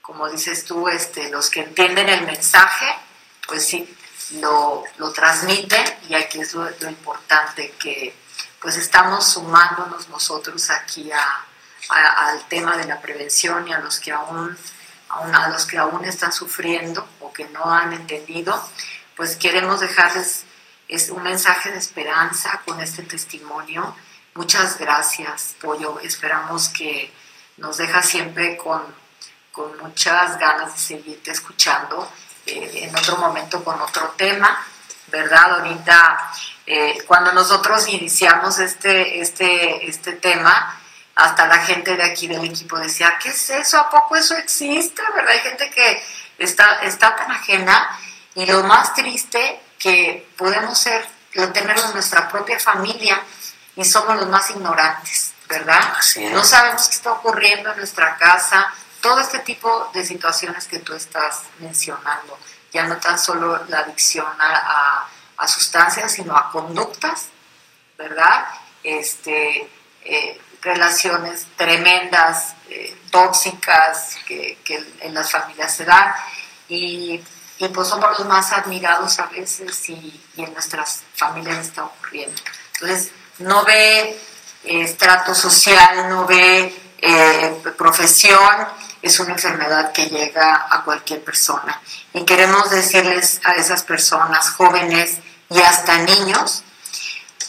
como 0.00 0.28
dices 0.28 0.64
tú, 0.64 0.88
este, 0.88 1.30
los 1.30 1.50
que 1.50 1.60
entienden 1.60 2.08
el 2.08 2.24
mensaje, 2.24 2.86
pues 3.46 3.66
sí, 3.66 3.96
lo, 4.40 4.84
lo 4.98 5.12
transmiten 5.12 5.84
y 6.08 6.14
aquí 6.14 6.40
es 6.40 6.54
lo, 6.54 6.68
lo 6.68 6.88
importante, 6.88 7.74
que 7.78 8.14
pues 8.64 8.78
estamos 8.78 9.26
sumándonos 9.26 10.08
nosotros 10.08 10.70
aquí 10.70 11.10
al 11.12 12.48
tema 12.48 12.78
de 12.78 12.86
la 12.86 12.98
prevención 12.98 13.68
y 13.68 13.74
a 13.74 13.78
los 13.78 14.00
que 14.00 14.10
aún, 14.10 14.56
aún- 15.10 15.34
a 15.34 15.50
los 15.50 15.66
que 15.66 15.76
aún 15.76 16.02
están 16.06 16.32
sufriendo 16.32 17.06
o 17.20 17.30
que 17.30 17.44
no 17.50 17.70
han 17.70 17.92
entendido, 17.92 18.52
pues 19.16 19.36
queremos 19.36 19.80
dejarles 19.80 20.44
es 20.88 21.10
un 21.10 21.22
mensaje 21.22 21.70
de 21.72 21.78
esperanza 21.78 22.62
con 22.66 22.80
este 22.80 23.02
testimonio. 23.02 23.94
Muchas 24.34 24.78
gracias, 24.78 25.54
Pollo. 25.60 26.00
Esperamos 26.00 26.70
que 26.70 27.12
nos 27.58 27.76
deja 27.76 28.02
siempre 28.02 28.56
con, 28.56 28.82
con 29.52 29.76
muchas 29.78 30.38
ganas 30.38 30.72
de 30.72 30.78
seguirte 30.80 31.30
escuchando 31.32 32.10
eh, 32.46 32.70
en 32.88 32.96
otro 32.96 33.16
momento 33.18 33.62
con 33.62 33.78
otro 33.80 34.14
tema, 34.16 34.64
¿verdad? 35.08 35.58
Ahorita, 35.60 36.32
eh, 36.66 37.02
cuando 37.06 37.32
nosotros 37.32 37.88
iniciamos 37.88 38.58
este, 38.58 39.20
este, 39.20 39.88
este 39.88 40.12
tema, 40.12 40.80
hasta 41.14 41.46
la 41.46 41.58
gente 41.58 41.96
de 41.96 42.02
aquí 42.02 42.26
del 42.26 42.44
equipo 42.44 42.78
decía, 42.78 43.18
¿qué 43.22 43.28
es 43.28 43.50
eso? 43.50 43.78
¿A 43.78 43.88
poco 43.90 44.16
eso 44.16 44.36
existe? 44.36 45.00
¿Verdad? 45.14 45.30
Hay 45.32 45.40
gente 45.40 45.70
que 45.70 46.02
está, 46.38 46.80
está 46.82 47.14
tan 47.14 47.30
ajena 47.30 47.88
y 48.34 48.46
lo 48.46 48.64
más 48.64 48.94
triste 48.94 49.60
que 49.78 50.28
podemos 50.36 50.76
ser, 50.78 51.06
lo 51.34 51.52
tenemos 51.52 51.84
en 51.84 51.92
nuestra 51.92 52.28
propia 52.28 52.58
familia 52.58 53.22
y 53.76 53.84
somos 53.84 54.16
los 54.16 54.28
más 54.28 54.50
ignorantes, 54.50 55.34
¿verdad? 55.48 55.94
No 56.32 56.42
sabemos 56.44 56.88
qué 56.88 56.94
está 56.96 57.12
ocurriendo 57.12 57.70
en 57.70 57.76
nuestra 57.78 58.16
casa, 58.16 58.72
todo 59.00 59.20
este 59.20 59.40
tipo 59.40 59.90
de 59.92 60.04
situaciones 60.04 60.66
que 60.66 60.78
tú 60.78 60.94
estás 60.94 61.42
mencionando, 61.58 62.38
ya 62.72 62.84
no 62.86 62.96
tan 62.96 63.18
solo 63.18 63.62
la 63.68 63.80
adicción 63.80 64.26
a, 64.40 64.46
a- 64.56 65.08
a 65.36 65.48
sustancias, 65.48 66.12
sino 66.12 66.36
a 66.36 66.50
conductas, 66.50 67.28
¿verdad? 67.98 68.46
Este, 68.82 69.68
eh, 70.04 70.40
relaciones 70.60 71.46
tremendas, 71.56 72.54
eh, 72.68 72.96
tóxicas 73.10 74.16
que, 74.26 74.58
en 75.00 75.14
las 75.14 75.30
familias 75.30 75.74
se 75.74 75.84
dan 75.84 76.12
y, 76.68 77.20
y 77.58 77.68
pues 77.68 77.88
somos 77.88 78.18
los 78.18 78.26
más 78.26 78.52
admirados 78.52 79.18
a 79.18 79.26
veces 79.26 79.88
y, 79.88 80.20
y 80.36 80.42
en 80.42 80.52
nuestras 80.52 81.02
familias 81.14 81.58
está 81.58 81.84
ocurriendo. 81.84 82.40
Entonces, 82.74 83.12
no 83.38 83.64
ve 83.64 84.18
eh, 84.64 84.82
estrato 84.82 85.34
social, 85.34 86.08
no 86.08 86.26
ve 86.26 86.80
profesión, 87.76 88.66
es 89.04 89.20
una 89.20 89.32
enfermedad 89.32 89.92
que 89.92 90.06
llega 90.06 90.66
a 90.70 90.82
cualquier 90.82 91.22
persona. 91.22 91.78
Y 92.14 92.24
queremos 92.24 92.70
decirles 92.70 93.40
a 93.44 93.52
esas 93.52 93.82
personas, 93.82 94.50
jóvenes 94.50 95.18
y 95.50 95.60
hasta 95.60 95.98
niños, 95.98 96.64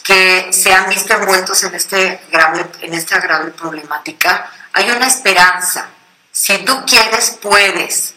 que 0.02 0.52
se 0.52 0.72
han 0.72 0.88
visto 0.90 1.14
envueltos 1.14 1.64
en, 1.64 1.74
este 1.74 2.20
grave, 2.30 2.66
en 2.82 2.92
esta 2.92 3.18
grave 3.20 3.52
problemática, 3.52 4.50
hay 4.74 4.90
una 4.90 5.06
esperanza. 5.06 5.88
Si 6.30 6.58
tú 6.58 6.84
quieres, 6.86 7.38
puedes, 7.40 8.14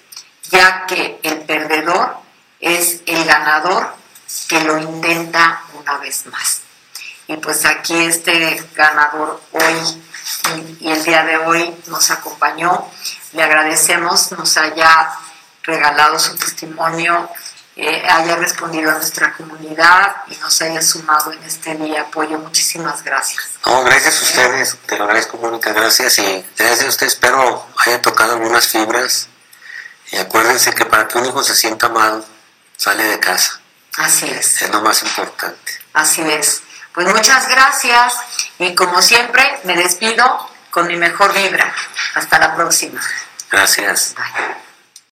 ya 0.52 0.86
que 0.86 1.20
el 1.24 1.40
perdedor 1.44 2.18
es 2.60 3.00
el 3.06 3.24
ganador 3.24 3.96
que 4.50 4.60
lo 4.66 4.78
intenta 4.78 5.64
una 5.74 5.98
vez 5.98 6.26
más. 6.26 6.62
Y 7.28 7.38
pues 7.38 7.66
aquí 7.66 7.96
este 7.96 8.62
ganador 8.76 9.42
hoy 9.54 10.00
y, 10.80 10.90
el 10.90 11.04
día 11.04 11.24
de 11.24 11.38
hoy 11.38 11.76
nos 11.88 12.12
acompañó. 12.12 12.90
Le 13.34 13.44
agradecemos, 13.44 14.32
nos 14.32 14.58
haya 14.58 15.12
regalado 15.64 16.18
su 16.20 16.36
testimonio, 16.36 17.30
eh, 17.76 18.04
haya 18.10 18.36
respondido 18.36 18.90
a 18.92 18.96
nuestra 18.96 19.34
comunidad 19.34 20.18
y 20.28 20.36
nos 20.38 20.62
haya 20.62 20.82
sumado 20.82 21.32
en 21.32 21.42
este 21.44 21.76
día 21.76 22.02
apoyo. 22.02 22.38
Muchísimas 22.40 23.04
gracias. 23.04 23.52
No, 23.66 23.84
gracias 23.84 24.20
a 24.20 24.24
ustedes, 24.24 24.78
te 24.86 24.98
lo 24.98 25.04
agradezco, 25.06 25.38
Mónica, 25.38 25.72
gracias 25.72 26.18
y 26.20 26.46
gracias 26.58 26.86
a 26.86 26.90
ustedes, 26.90 27.14
espero 27.14 27.66
haya 27.86 28.02
tocado 28.02 28.34
algunas 28.34 28.68
fibras 28.68 29.28
y 30.12 30.18
acuérdense 30.18 30.74
que 30.74 30.86
para 30.86 31.08
que 31.08 31.18
un 31.20 31.26
hijo 31.28 31.44
se 31.44 31.56
sienta 31.56 31.86
amado, 31.86 32.26
sale 32.76 33.04
de 33.04 33.20
casa, 33.20 33.62
Así 33.98 34.30
es. 34.30 34.62
es 34.62 34.70
lo 34.72 34.82
más 34.82 35.04
importante. 35.04 35.72
Así 35.94 36.22
es. 36.22 36.64
Pues 36.94 37.08
muchas 37.14 37.48
gracias 37.48 38.14
y 38.58 38.74
como 38.76 39.02
siempre 39.02 39.60
me 39.64 39.76
despido 39.78 40.50
con 40.70 40.88
mi 40.88 40.96
mejor 40.96 41.34
vibra. 41.34 41.74
Hasta 42.16 42.40
la 42.40 42.56
próxima. 42.56 43.02
Gracias. 43.50 44.16
Bye. 44.16 44.69